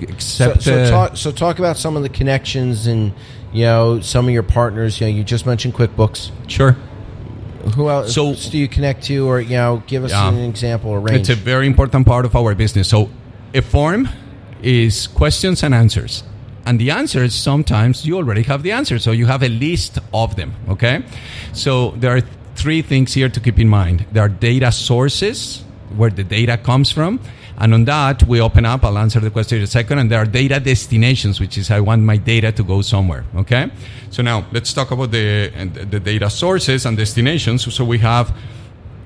So, 0.00 0.50
Except 0.50 0.62
so 0.62 0.78
uh, 0.82 0.90
talk 0.90 1.16
so 1.16 1.30
talk 1.32 1.58
about 1.58 1.76
some 1.76 1.96
of 1.96 2.02
the 2.02 2.08
connections 2.08 2.86
and 2.86 3.12
you 3.52 3.64
know 3.64 4.00
some 4.00 4.26
of 4.26 4.32
your 4.34 4.42
partners, 4.42 5.00
you 5.00 5.06
know, 5.06 5.12
you 5.12 5.24
just 5.24 5.46
mentioned 5.46 5.74
QuickBooks. 5.74 6.30
sure. 6.48 6.76
Who 7.76 7.88
else 7.88 8.12
So- 8.14 8.34
do 8.34 8.58
you 8.58 8.66
connect 8.68 9.04
to 9.04 9.28
or 9.28 9.40
you 9.40 9.50
know, 9.56 9.82
give 9.86 10.02
us 10.04 10.10
Yeah. 10.10 10.28
an 10.28 10.38
example 10.38 10.90
or 10.90 11.00
range? 11.00 11.20
It's 11.20 11.28
a 11.30 11.36
very 11.36 11.66
important 11.66 12.06
part 12.06 12.24
of 12.24 12.34
our 12.34 12.54
business. 12.54 12.88
So, 12.88 13.08
a 13.54 13.62
form 13.62 14.08
is 14.62 15.06
questions 15.06 15.62
and 15.62 15.74
answers. 15.74 16.24
And 16.66 16.78
the 16.80 16.90
answers, 16.90 17.34
sometimes 17.34 18.04
you 18.04 18.16
already 18.16 18.42
have 18.44 18.62
the 18.62 18.72
answer. 18.72 18.98
So, 18.98 19.12
you 19.12 19.26
have 19.26 19.42
a 19.44 19.48
list 19.48 19.98
of 20.12 20.34
them. 20.36 20.54
Okay. 20.68 21.02
So, 21.52 21.94
there 22.00 22.16
are 22.16 22.22
three 22.56 22.82
things 22.82 23.14
here 23.14 23.28
to 23.28 23.40
keep 23.40 23.58
in 23.58 23.68
mind 23.68 24.04
there 24.12 24.24
are 24.24 24.28
data 24.28 24.70
sources, 24.72 25.62
where 25.96 26.10
the 26.10 26.24
data 26.24 26.56
comes 26.56 26.90
from. 26.92 27.20
And 27.62 27.72
on 27.74 27.84
that, 27.84 28.24
we 28.24 28.40
open 28.40 28.66
up. 28.66 28.84
I'll 28.84 28.98
answer 28.98 29.20
the 29.20 29.30
question 29.30 29.58
in 29.58 29.64
a 29.64 29.68
second. 29.68 29.98
And 30.00 30.10
there 30.10 30.18
are 30.18 30.26
data 30.26 30.58
destinations, 30.58 31.38
which 31.38 31.56
is 31.56 31.70
I 31.70 31.78
want 31.78 32.02
my 32.02 32.16
data 32.16 32.50
to 32.50 32.64
go 32.64 32.82
somewhere. 32.82 33.24
Okay. 33.36 33.70
So, 34.10 34.20
now 34.20 34.44
let's 34.50 34.72
talk 34.72 34.90
about 34.90 35.12
the, 35.12 35.52
the 35.88 36.00
data 36.00 36.28
sources 36.28 36.84
and 36.86 36.96
destinations. 36.96 37.72
So, 37.72 37.84
we 37.84 37.98
have 37.98 38.34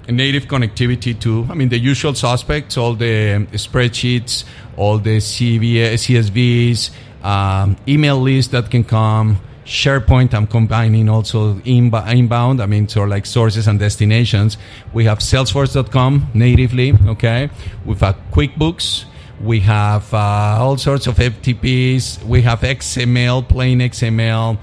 native 0.08 0.44
connectivity 0.44 1.20
to, 1.20 1.46
I 1.50 1.54
mean, 1.54 1.68
the 1.68 1.78
usual 1.78 2.14
suspects, 2.14 2.78
all 2.78 2.94
the 2.94 3.46
spreadsheets, 3.52 4.44
all 4.78 4.96
the 4.98 5.18
CV, 5.18 5.92
CSVs, 5.92 6.90
um, 7.22 7.76
email 7.86 8.18
lists 8.18 8.52
that 8.52 8.70
can 8.70 8.84
come, 8.84 9.38
SharePoint. 9.66 10.32
I'm 10.32 10.46
combining 10.46 11.08
also 11.08 11.54
inb- 11.56 12.08
inbound. 12.08 12.62
I 12.62 12.66
mean, 12.66 12.88
sort 12.88 13.08
of 13.08 13.10
like 13.10 13.26
sources 13.26 13.66
and 13.66 13.78
destinations. 13.78 14.56
We 14.92 15.04
have 15.04 15.18
Salesforce.com 15.18 16.28
natively. 16.34 16.94
Okay. 17.06 17.50
We've 17.84 18.00
got 18.00 18.16
QuickBooks. 18.30 19.04
We 19.40 19.60
have 19.60 20.12
uh, 20.14 20.58
all 20.60 20.78
sorts 20.78 21.06
of 21.06 21.16
FTPs. 21.16 22.22
We 22.24 22.42
have 22.42 22.60
XML, 22.60 23.46
plain 23.46 23.80
XML. 23.80 24.56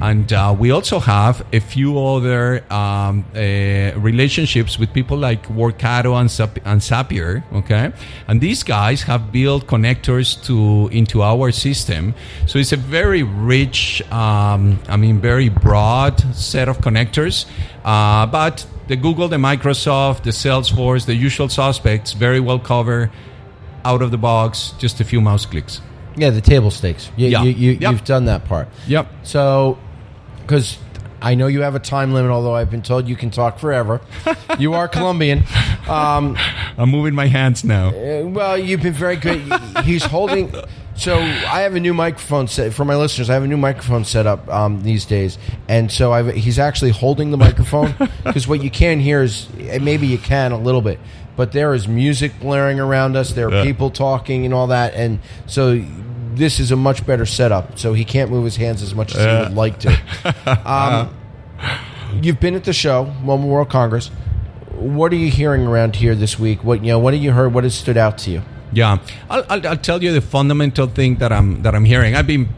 And 0.00 0.30
uh, 0.30 0.54
we 0.58 0.70
also 0.72 0.98
have 0.98 1.44
a 1.54 1.58
few 1.60 1.98
other 1.98 2.62
um, 2.72 3.24
uh, 3.34 3.98
relationships 3.98 4.78
with 4.78 4.92
people 4.92 5.16
like 5.16 5.46
Workato 5.48 6.20
and, 6.20 6.30
Zap- 6.30 6.58
and 6.66 6.80
Zapier. 6.82 7.42
Okay, 7.52 7.92
and 8.28 8.40
these 8.40 8.62
guys 8.62 9.02
have 9.04 9.32
built 9.32 9.66
connectors 9.66 10.36
to 10.44 10.88
into 10.94 11.22
our 11.22 11.50
system. 11.50 12.14
So 12.46 12.58
it's 12.58 12.72
a 12.72 12.76
very 12.76 13.22
rich, 13.22 14.02
um, 14.12 14.78
I 14.88 14.96
mean, 14.98 15.18
very 15.20 15.48
broad 15.48 16.20
set 16.34 16.68
of 16.68 16.78
connectors. 16.78 17.46
Uh, 17.84 18.26
but 18.26 18.66
the 18.88 18.96
Google, 18.96 19.28
the 19.28 19.36
Microsoft, 19.36 20.24
the 20.24 20.30
Salesforce, 20.30 21.06
the 21.06 21.14
usual 21.14 21.48
suspects, 21.48 22.12
very 22.12 22.38
well 22.40 22.58
cover 22.58 23.10
out 23.84 24.02
of 24.02 24.10
the 24.10 24.18
box, 24.18 24.74
just 24.78 25.00
a 25.00 25.04
few 25.04 25.20
mouse 25.22 25.46
clicks. 25.46 25.80
yeah, 26.16 26.30
the 26.30 26.40
table 26.40 26.70
stakes. 26.70 27.10
You, 27.16 27.28
Yeah. 27.28 27.42
you, 27.44 27.50
you, 27.50 27.70
Yep. 27.72 27.92
You've 27.92 28.04
done 28.04 28.24
that 28.26 28.44
part. 28.46 28.68
Yep. 28.88 29.06
So, 29.22 29.78
because 30.46 30.78
I 31.20 31.34
know 31.34 31.46
you 31.48 31.62
have 31.62 31.74
a 31.74 31.80
time 31.80 32.12
limit, 32.12 32.30
although 32.30 32.54
I've 32.54 32.70
been 32.70 32.82
told 32.82 33.08
you 33.08 33.16
can 33.16 33.30
talk 33.30 33.58
forever. 33.58 34.00
you 34.58 34.74
are 34.74 34.86
Colombian. 34.86 35.42
Um, 35.88 36.36
I'm 36.78 36.90
moving 36.90 37.14
my 37.14 37.26
hands 37.26 37.64
now. 37.64 37.88
Uh, 37.88 38.26
well, 38.26 38.56
you've 38.56 38.82
been 38.82 38.92
very 38.92 39.16
good. 39.16 39.40
He's 39.84 40.04
holding. 40.04 40.52
So 40.94 41.16
I 41.18 41.60
have 41.60 41.74
a 41.74 41.80
new 41.80 41.92
microphone 41.92 42.48
set 42.48 42.72
for 42.72 42.84
my 42.84 42.96
listeners. 42.96 43.28
I 43.28 43.34
have 43.34 43.42
a 43.42 43.46
new 43.46 43.56
microphone 43.58 44.04
set 44.04 44.26
up 44.26 44.48
um, 44.48 44.82
these 44.82 45.04
days, 45.04 45.36
and 45.68 45.90
so 45.92 46.12
I've, 46.12 46.32
he's 46.34 46.58
actually 46.58 46.90
holding 46.92 47.30
the 47.32 47.36
microphone 47.36 47.94
because 48.24 48.48
what 48.48 48.62
you 48.62 48.70
can 48.70 48.98
hear 49.00 49.22
is 49.22 49.46
maybe 49.80 50.06
you 50.06 50.16
can 50.16 50.52
a 50.52 50.58
little 50.58 50.80
bit, 50.80 50.98
but 51.36 51.52
there 51.52 51.74
is 51.74 51.86
music 51.86 52.38
blaring 52.40 52.80
around 52.80 53.14
us. 53.14 53.32
There 53.32 53.48
are 53.48 53.52
Yeah. 53.56 53.62
people 53.64 53.90
talking 53.90 54.46
and 54.46 54.54
all 54.54 54.68
that, 54.68 54.94
and 54.94 55.18
so 55.46 55.84
this 56.36 56.60
is 56.60 56.70
a 56.70 56.76
much 56.76 57.06
better 57.06 57.26
setup. 57.26 57.78
So 57.78 57.94
he 57.94 58.04
can't 58.04 58.30
move 58.30 58.44
his 58.44 58.56
hands 58.56 58.82
as 58.82 58.94
much 58.94 59.14
as 59.14 59.20
he 59.20 59.48
would 59.48 59.56
like 59.56 59.80
to. 59.80 59.98
Um, 60.64 61.14
you've 62.22 62.40
been 62.40 62.54
at 62.54 62.64
the 62.64 62.72
show, 62.72 63.06
Mobile 63.22 63.48
World 63.48 63.68
Congress. 63.68 64.08
What 64.72 65.12
are 65.12 65.16
you 65.16 65.30
hearing 65.30 65.66
around 65.66 65.96
here 65.96 66.14
this 66.14 66.38
week? 66.38 66.62
What 66.62 66.84
you 66.84 66.88
know? 66.92 66.98
What 66.98 67.14
have 67.14 67.22
you 67.22 67.32
heard? 67.32 67.54
What 67.54 67.64
has 67.64 67.74
stood 67.74 67.96
out 67.96 68.18
to 68.18 68.30
you? 68.30 68.42
Yeah, 68.72 68.98
I'll, 69.30 69.44
I'll, 69.48 69.66
I'll 69.68 69.76
tell 69.76 70.02
you 70.02 70.12
the 70.12 70.20
fundamental 70.20 70.86
thing 70.86 71.16
that 71.16 71.32
I'm 71.32 71.62
that 71.62 71.74
I'm 71.74 71.84
hearing. 71.84 72.14
I've 72.14 72.26
been 72.26 72.48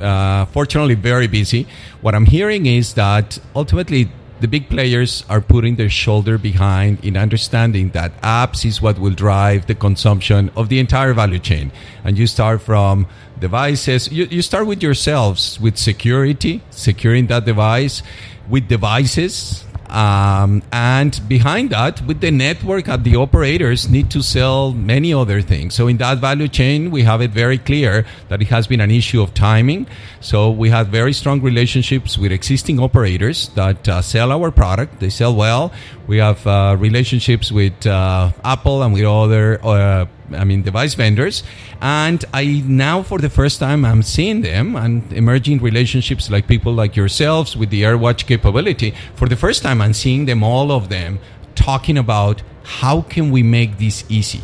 uh, 0.00 0.46
fortunately 0.46 0.94
very 0.94 1.26
busy. 1.26 1.66
What 2.00 2.14
I'm 2.14 2.26
hearing 2.26 2.66
is 2.66 2.94
that 2.94 3.38
ultimately 3.54 4.10
the 4.40 4.48
big 4.48 4.68
players 4.68 5.24
are 5.28 5.40
putting 5.40 5.76
their 5.76 5.90
shoulder 5.90 6.38
behind 6.38 7.04
in 7.04 7.16
understanding 7.16 7.90
that 7.90 8.20
apps 8.22 8.64
is 8.64 8.80
what 8.80 8.98
will 8.98 9.14
drive 9.14 9.66
the 9.66 9.74
consumption 9.74 10.50
of 10.56 10.68
the 10.68 10.78
entire 10.78 11.12
value 11.12 11.38
chain. 11.38 11.72
And 12.04 12.16
you 12.16 12.26
start 12.26 12.62
from 12.62 13.06
devices. 13.38 14.10
You, 14.10 14.26
you 14.26 14.42
start 14.42 14.66
with 14.66 14.82
yourselves 14.82 15.60
with 15.60 15.76
security, 15.76 16.62
securing 16.70 17.26
that 17.28 17.44
device, 17.44 18.02
with 18.48 18.68
devices 18.68 19.64
um, 19.90 20.62
and 20.72 21.20
behind 21.28 21.70
that, 21.70 22.02
with 22.06 22.20
the 22.20 22.30
network, 22.30 22.88
uh, 22.88 22.96
the 22.96 23.16
operators 23.16 23.88
need 23.88 24.10
to 24.10 24.22
sell 24.22 24.72
many 24.72 25.12
other 25.14 25.40
things. 25.40 25.74
So 25.74 25.88
in 25.88 25.96
that 25.98 26.18
value 26.18 26.48
chain, 26.48 26.90
we 26.90 27.02
have 27.02 27.20
it 27.20 27.30
very 27.30 27.58
clear 27.58 28.04
that 28.28 28.42
it 28.42 28.48
has 28.48 28.66
been 28.66 28.80
an 28.80 28.90
issue 28.90 29.22
of 29.22 29.34
timing. 29.34 29.86
So 30.20 30.50
we 30.50 30.70
have 30.70 30.88
very 30.88 31.12
strong 31.12 31.40
relationships 31.40 32.18
with 32.18 32.32
existing 32.32 32.80
operators 32.80 33.48
that 33.50 33.88
uh, 33.88 34.02
sell 34.02 34.32
our 34.32 34.50
product. 34.50 35.00
They 35.00 35.10
sell 35.10 35.34
well. 35.34 35.72
We 36.06 36.18
have 36.18 36.46
uh, 36.46 36.76
relationships 36.78 37.50
with 37.50 37.86
uh, 37.86 38.32
Apple 38.44 38.82
and 38.82 38.92
with 38.92 39.04
other 39.04 39.64
uh, 39.64 40.06
I 40.32 40.44
mean, 40.44 40.62
device 40.62 40.94
vendors. 40.94 41.42
And 41.80 42.24
I 42.34 42.62
now, 42.66 43.02
for 43.02 43.18
the 43.18 43.30
first 43.30 43.60
time, 43.60 43.84
I'm 43.84 44.02
seeing 44.02 44.42
them 44.42 44.76
and 44.76 45.12
emerging 45.12 45.60
relationships 45.60 46.30
like 46.30 46.46
people 46.46 46.72
like 46.72 46.96
yourselves 46.96 47.56
with 47.56 47.70
the 47.70 47.82
AirWatch 47.82 48.26
capability. 48.26 48.94
For 49.14 49.28
the 49.28 49.36
first 49.36 49.62
time, 49.62 49.80
I'm 49.80 49.94
seeing 49.94 50.26
them, 50.26 50.42
all 50.42 50.70
of 50.70 50.88
them, 50.88 51.18
talking 51.54 51.98
about 51.98 52.42
how 52.62 53.00
can 53.02 53.30
we 53.30 53.42
make 53.42 53.78
this 53.78 54.04
easy. 54.08 54.42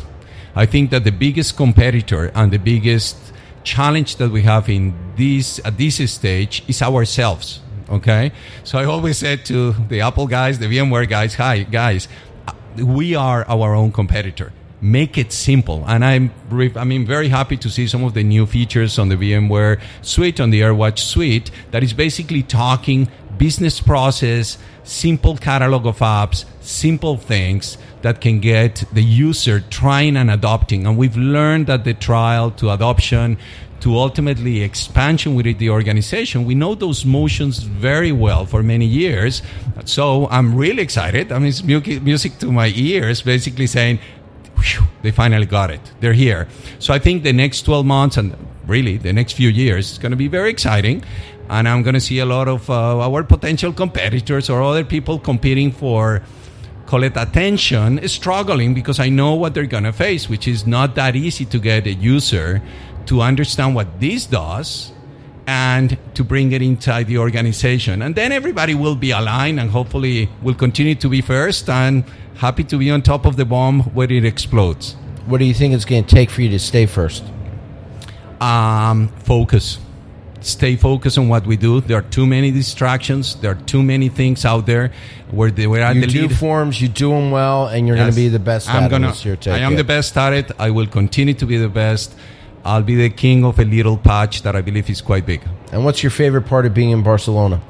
I 0.55 0.65
think 0.65 0.89
that 0.91 1.03
the 1.03 1.11
biggest 1.11 1.57
competitor 1.57 2.31
and 2.33 2.51
the 2.51 2.57
biggest 2.59 3.17
challenge 3.63 4.15
that 4.17 4.31
we 4.31 4.43
have 4.43 4.69
in 4.69 4.93
this 5.17 5.59
at 5.65 5.77
this 5.77 5.97
stage 6.11 6.63
is 6.67 6.81
ourselves. 6.81 7.61
Okay, 7.89 8.31
so 8.63 8.79
I 8.79 8.85
always 8.85 9.17
said 9.17 9.45
to 9.45 9.73
the 9.89 10.01
Apple 10.01 10.27
guys, 10.27 10.57
the 10.57 10.65
VMware 10.65 11.07
guys, 11.07 11.35
"Hi 11.35 11.63
guys, 11.63 12.07
we 12.77 13.13
are 13.13 13.45
our 13.47 13.75
own 13.75 13.91
competitor." 13.91 14.51
Make 14.81 15.17
it 15.17 15.31
simple. 15.31 15.83
And 15.87 16.03
I'm, 16.03 16.31
I 16.75 16.83
mean, 16.83 17.05
very 17.05 17.29
happy 17.29 17.57
to 17.57 17.69
see 17.69 17.87
some 17.87 18.03
of 18.03 18.13
the 18.13 18.23
new 18.23 18.45
features 18.45 18.99
on 18.99 19.09
the 19.09 19.15
VMware 19.15 19.81
suite, 20.01 20.39
on 20.39 20.49
the 20.49 20.61
AirWatch 20.61 20.99
suite, 20.99 21.51
that 21.71 21.83
is 21.83 21.93
basically 21.93 22.43
talking 22.43 23.09
business 23.37 23.81
process, 23.81 24.57
simple 24.83 25.37
catalog 25.37 25.85
of 25.85 25.99
apps, 25.99 26.45
simple 26.61 27.17
things 27.17 27.77
that 28.01 28.21
can 28.21 28.39
get 28.39 28.83
the 28.93 29.03
user 29.03 29.59
trying 29.69 30.15
and 30.15 30.29
adopting. 30.29 30.85
And 30.85 30.97
we've 30.97 31.17
learned 31.17 31.67
that 31.67 31.83
the 31.83 31.93
trial 31.93 32.51
to 32.51 32.69
adoption 32.69 33.37
to 33.81 33.97
ultimately 33.97 34.61
expansion 34.61 35.35
within 35.35 35.57
the 35.57 35.69
organization. 35.69 36.45
We 36.45 36.55
know 36.55 36.75
those 36.75 37.05
motions 37.05 37.59
very 37.59 38.11
well 38.11 38.45
for 38.45 38.63
many 38.63 38.85
years. 38.85 39.41
So 39.83 40.27
I'm 40.29 40.55
really 40.55 40.81
excited. 40.81 41.31
I 41.31 41.39
mean, 41.39 41.49
it's 41.49 41.61
music 41.63 42.39
to 42.39 42.51
my 42.51 42.71
ears, 42.75 43.21
basically 43.21 43.67
saying, 43.67 43.99
they 45.01 45.11
finally 45.11 45.45
got 45.45 45.71
it. 45.71 45.81
They're 45.99 46.13
here. 46.13 46.47
So 46.79 46.93
I 46.93 46.99
think 46.99 47.23
the 47.23 47.33
next 47.33 47.63
12 47.63 47.85
months 47.85 48.17
and 48.17 48.35
really 48.67 48.97
the 48.97 49.13
next 49.13 49.33
few 49.33 49.49
years 49.49 49.91
is 49.91 49.97
going 49.97 50.11
to 50.11 50.17
be 50.17 50.27
very 50.27 50.49
exciting. 50.49 51.03
And 51.49 51.67
I'm 51.67 51.83
going 51.83 51.93
to 51.93 52.01
see 52.01 52.19
a 52.19 52.25
lot 52.25 52.47
of 52.47 52.69
uh, 52.69 52.99
our 52.99 53.23
potential 53.23 53.71
competitors 53.71 54.49
or 54.49 54.61
other 54.63 54.83
people 54.83 55.19
competing 55.19 55.71
for 55.71 56.23
call 56.85 57.03
it 57.03 57.17
attention, 57.17 58.07
struggling 58.07 58.73
because 58.73 58.99
I 58.99 59.09
know 59.09 59.33
what 59.33 59.53
they're 59.53 59.65
going 59.65 59.85
to 59.85 59.93
face, 59.93 60.29
which 60.29 60.47
is 60.47 60.67
not 60.67 60.95
that 60.95 61.15
easy 61.15 61.45
to 61.45 61.59
get 61.59 61.87
a 61.87 61.93
user 61.93 62.61
to 63.07 63.21
understand 63.21 63.75
what 63.75 63.99
this 63.99 64.25
does 64.25 64.91
and 65.47 65.97
to 66.15 66.23
bring 66.23 66.51
it 66.51 66.61
inside 66.61 67.07
the 67.07 67.17
organization. 67.17 68.01
And 68.01 68.15
then 68.15 68.31
everybody 68.31 68.73
will 68.73 68.95
be 68.95 69.11
aligned 69.11 69.59
and 69.59 69.69
hopefully 69.69 70.29
will 70.41 70.55
continue 70.55 70.95
to 70.95 71.09
be 71.09 71.21
first 71.21 71.69
and 71.69 72.03
happy 72.37 72.63
to 72.65 72.77
be 72.77 72.91
on 72.91 73.01
top 73.01 73.25
of 73.25 73.35
the 73.35 73.45
bomb 73.45 73.81
when 73.93 74.11
it 74.11 74.25
explodes. 74.25 74.93
What 75.25 75.39
do 75.39 75.45
you 75.45 75.53
think 75.53 75.73
it's 75.73 75.85
going 75.85 76.03
to 76.03 76.15
take 76.15 76.29
for 76.29 76.41
you 76.41 76.49
to 76.49 76.59
stay 76.59 76.85
first? 76.85 77.23
Um, 78.39 79.07
focus 79.23 79.79
stay 80.45 80.75
focused 80.75 81.17
on 81.17 81.27
what 81.27 81.45
we 81.45 81.57
do. 81.57 81.81
There 81.81 81.97
are 81.97 82.03
too 82.03 82.25
many 82.25 82.51
distractions. 82.51 83.35
There 83.35 83.51
are 83.51 83.61
too 83.73 83.83
many 83.83 84.09
things 84.09 84.45
out 84.45 84.65
there 84.65 84.91
where 85.31 85.51
they 85.51 85.67
were 85.67 85.79
at 85.79 85.95
you 85.95 86.01
the 86.01 86.07
do 86.07 86.21
lead. 86.27 86.37
forms, 86.37 86.81
you 86.81 86.87
do 86.87 87.09
them 87.09 87.31
well, 87.31 87.67
and 87.67 87.87
you're 87.87 87.97
yes. 87.97 88.03
going 88.03 88.13
to 88.13 88.15
be 88.15 88.29
the 88.29 88.39
best. 88.39 88.69
I'm 88.69 88.89
gonna. 88.89 89.13
I 89.47 89.59
am 89.59 89.75
the 89.75 89.83
best 89.83 90.15
at 90.17 90.33
it. 90.33 90.51
I 90.59 90.69
will 90.69 90.87
continue 90.87 91.33
to 91.35 91.45
be 91.45 91.57
the 91.57 91.69
best. 91.69 92.15
I'll 92.63 92.83
be 92.83 92.95
the 92.95 93.09
king 93.09 93.45
of 93.45 93.59
a 93.59 93.65
little 93.65 93.97
patch 93.97 94.41
that 94.41 94.55
I 94.55 94.61
believe 94.61 94.89
is 94.89 95.01
quite 95.01 95.25
big. 95.25 95.41
And 95.71 95.85
what's 95.85 96.01
your 96.01 96.09
favorite 96.09 96.43
part 96.43 96.65
of 96.65 96.73
being 96.73 96.91
in 96.91 97.03
Barcelona? 97.03 97.61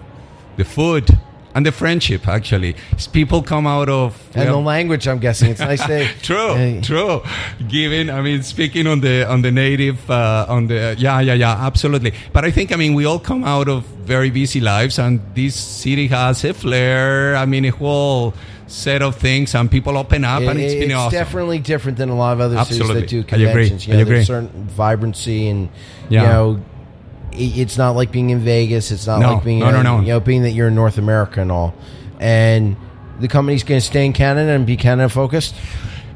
The 0.56 0.64
food 0.64 1.10
and 1.56 1.66
the 1.66 1.72
friendship 1.72 2.28
actually 2.28 2.76
people 3.14 3.42
come 3.42 3.66
out 3.66 3.90
of 3.90 4.22
and 4.36 4.50
the 4.50 4.56
language 4.58 5.08
i'm 5.08 5.20
guessing 5.20 5.50
it's 5.50 5.62
nice 5.62 5.84
to 5.86 6.06
true 6.22 6.38
uh, 6.38 6.82
true 6.82 7.22
given 7.68 8.10
i 8.10 8.22
mean 8.22 8.44
speaking 8.44 8.86
on 8.86 9.00
the 9.00 9.28
on 9.28 9.42
the 9.42 9.52
native 9.52 10.10
uh, 10.12 10.46
on 10.48 10.68
the 10.68 10.96
yeah 11.00 11.20
yeah 11.22 11.34
yeah 11.34 11.66
absolutely 11.66 12.14
but 12.34 12.46
i 12.46 12.52
think 12.52 12.72
i 12.72 12.76
mean 12.76 12.94
we 12.94 13.06
all 13.06 13.20
come 13.20 13.44
out 13.44 13.68
of 13.68 13.84
very 14.06 14.30
busy 14.30 14.60
lives 14.60 15.00
and 15.00 15.22
this 15.34 15.56
city 15.56 16.08
has 16.08 16.44
a 16.44 16.54
flair 16.54 17.36
i 17.36 17.46
mean 17.46 17.66
a 17.66 17.70
whole 17.70 18.34
set 18.68 19.02
of 19.02 19.16
things 19.16 19.54
and 19.56 19.70
people 19.70 19.98
open 19.98 20.26
up 20.26 20.42
it, 20.42 20.48
and 20.48 20.60
it's 20.60 20.74
been 20.74 20.92
it's 20.92 20.94
awesome. 20.94 21.12
definitely 21.12 21.60
different 21.60 21.98
than 21.98 22.10
a 22.10 22.16
lot 22.16 22.34
of 22.34 22.42
other 22.42 22.58
absolutely. 22.58 22.96
cities 22.96 23.02
that 23.02 23.10
do 23.10 23.24
conventions 23.24 23.88
I 23.88 23.92
agree. 23.92 23.92
You 23.92 23.94
know, 23.94 24.00
I 24.00 24.02
agree. 24.02 24.16
there's 24.16 24.28
certain 24.28 24.68
vibrancy 24.68 25.48
and 25.48 25.70
yeah. 26.10 26.22
you 26.22 26.28
know 26.28 26.66
it's 27.38 27.78
not 27.78 27.96
like 27.96 28.12
being 28.12 28.30
in 28.30 28.40
Vegas. 28.40 28.92
It's 28.92 29.08
not 29.08 29.20
no, 29.20 29.34
like 29.34 29.44
being 29.44 29.60
no, 29.60 29.72
no, 29.72 29.82
no. 29.82 30.00
you 30.02 30.08
know 30.08 30.20
being 30.20 30.44
that 30.44 30.52
you're 30.52 30.70
in 30.70 30.76
North 30.76 30.98
America 30.98 31.42
and 31.42 31.52
all. 31.52 31.74
And 32.20 32.76
the 33.20 33.28
company's 33.28 33.64
going 33.64 33.80
to 33.80 33.86
stay 33.86 34.06
in 34.06 34.14
Canada 34.14 34.52
and 34.52 34.66
be 34.66 34.78
Canada 34.78 35.10
focused. 35.10 35.56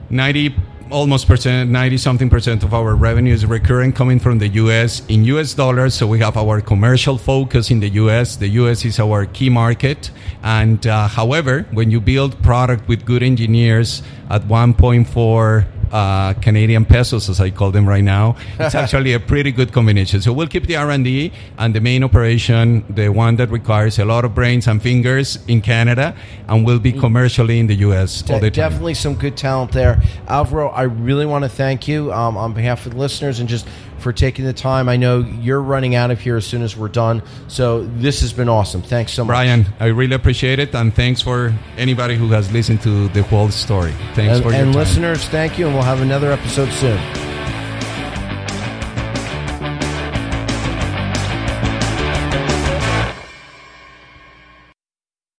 Ninety 0.09 0.55
almost 0.91 1.27
percent, 1.27 1.69
90 1.69 1.97
something 1.97 2.29
percent 2.29 2.63
of 2.63 2.73
our 2.73 2.95
revenue 2.95 3.33
is 3.33 3.45
recurring 3.45 3.93
coming 3.93 4.19
from 4.19 4.39
the 4.39 4.47
US 4.47 5.05
in 5.07 5.23
US 5.25 5.53
dollars. 5.53 5.93
So 5.93 6.07
we 6.07 6.19
have 6.19 6.37
our 6.37 6.61
commercial 6.61 7.17
focus 7.17 7.71
in 7.71 7.79
the 7.79 7.89
US. 7.89 8.35
The 8.35 8.47
US 8.63 8.85
is 8.85 8.99
our 8.99 9.25
key 9.25 9.49
market. 9.49 10.11
And 10.43 10.85
uh, 10.87 11.07
however, 11.07 11.65
when 11.71 11.91
you 11.91 12.01
build 12.01 12.41
product 12.41 12.87
with 12.87 13.05
good 13.05 13.23
engineers 13.23 14.01
at 14.29 14.43
1.4 14.43 15.65
uh, 15.91 16.33
Canadian 16.35 16.85
pesos, 16.85 17.29
as 17.29 17.39
I 17.39 17.49
call 17.49 17.71
them 17.71 17.87
right 17.87 18.03
now. 18.03 18.35
It's 18.59 18.75
actually 18.83 19.13
a 19.13 19.19
pretty 19.19 19.51
good 19.51 19.71
combination. 19.71 20.21
So 20.21 20.33
we'll 20.33 20.47
keep 20.47 20.67
the 20.67 20.75
R&D 20.75 21.31
and 21.57 21.73
the 21.73 21.81
main 21.81 22.03
operation, 22.03 22.85
the 22.89 23.09
one 23.09 23.35
that 23.37 23.49
requires 23.49 23.99
a 23.99 24.05
lot 24.05 24.25
of 24.25 24.35
brains 24.35 24.67
and 24.67 24.81
fingers 24.81 25.39
in 25.47 25.61
Canada, 25.61 26.15
and 26.47 26.65
will 26.65 26.79
be 26.79 26.91
commercially 26.91 27.59
in 27.59 27.67
the 27.67 27.75
U.S. 27.75 28.21
De- 28.21 28.33
all 28.33 28.39
the 28.39 28.51
time. 28.51 28.69
Definitely 28.69 28.93
some 28.93 29.15
good 29.15 29.37
talent 29.37 29.71
there. 29.71 30.01
Alvaro, 30.27 30.69
I 30.69 30.83
really 30.83 31.25
want 31.25 31.43
to 31.43 31.49
thank 31.49 31.87
you 31.87 32.11
um, 32.13 32.37
on 32.37 32.53
behalf 32.53 32.85
of 32.85 32.93
the 32.93 32.99
listeners 32.99 33.39
and 33.39 33.49
just 33.49 33.67
for 33.99 34.11
taking 34.13 34.45
the 34.45 34.53
time. 34.53 34.89
I 34.89 34.97
know 34.97 35.19
you're 35.19 35.61
running 35.61 35.95
out 35.95 36.11
of 36.11 36.19
here 36.19 36.37
as 36.37 36.45
soon 36.45 36.61
as 36.61 36.75
we're 36.75 36.87
done. 36.87 37.21
So 37.47 37.83
this 37.83 38.21
has 38.21 38.33
been 38.33 38.49
awesome. 38.49 38.81
Thanks 38.81 39.13
so 39.13 39.23
much. 39.23 39.29
Brian, 39.29 39.65
I 39.79 39.87
really 39.87 40.15
appreciate 40.15 40.59
it. 40.59 40.73
And 40.73 40.93
thanks 40.93 41.21
for 41.21 41.53
anybody 41.77 42.15
who 42.15 42.29
has 42.29 42.51
listened 42.51 42.81
to 42.81 43.07
the 43.09 43.23
whole 43.23 43.49
story. 43.49 43.93
Thanks 44.13 44.35
and, 44.35 44.43
for 44.43 44.51
your 44.51 44.61
And 44.61 44.75
listeners, 44.75 45.25
thank 45.25 45.59
you. 45.59 45.67
And 45.67 45.75
we'll 45.75 45.83
have 45.83 46.01
another 46.01 46.31
episode 46.31 46.71
soon. 46.71 47.28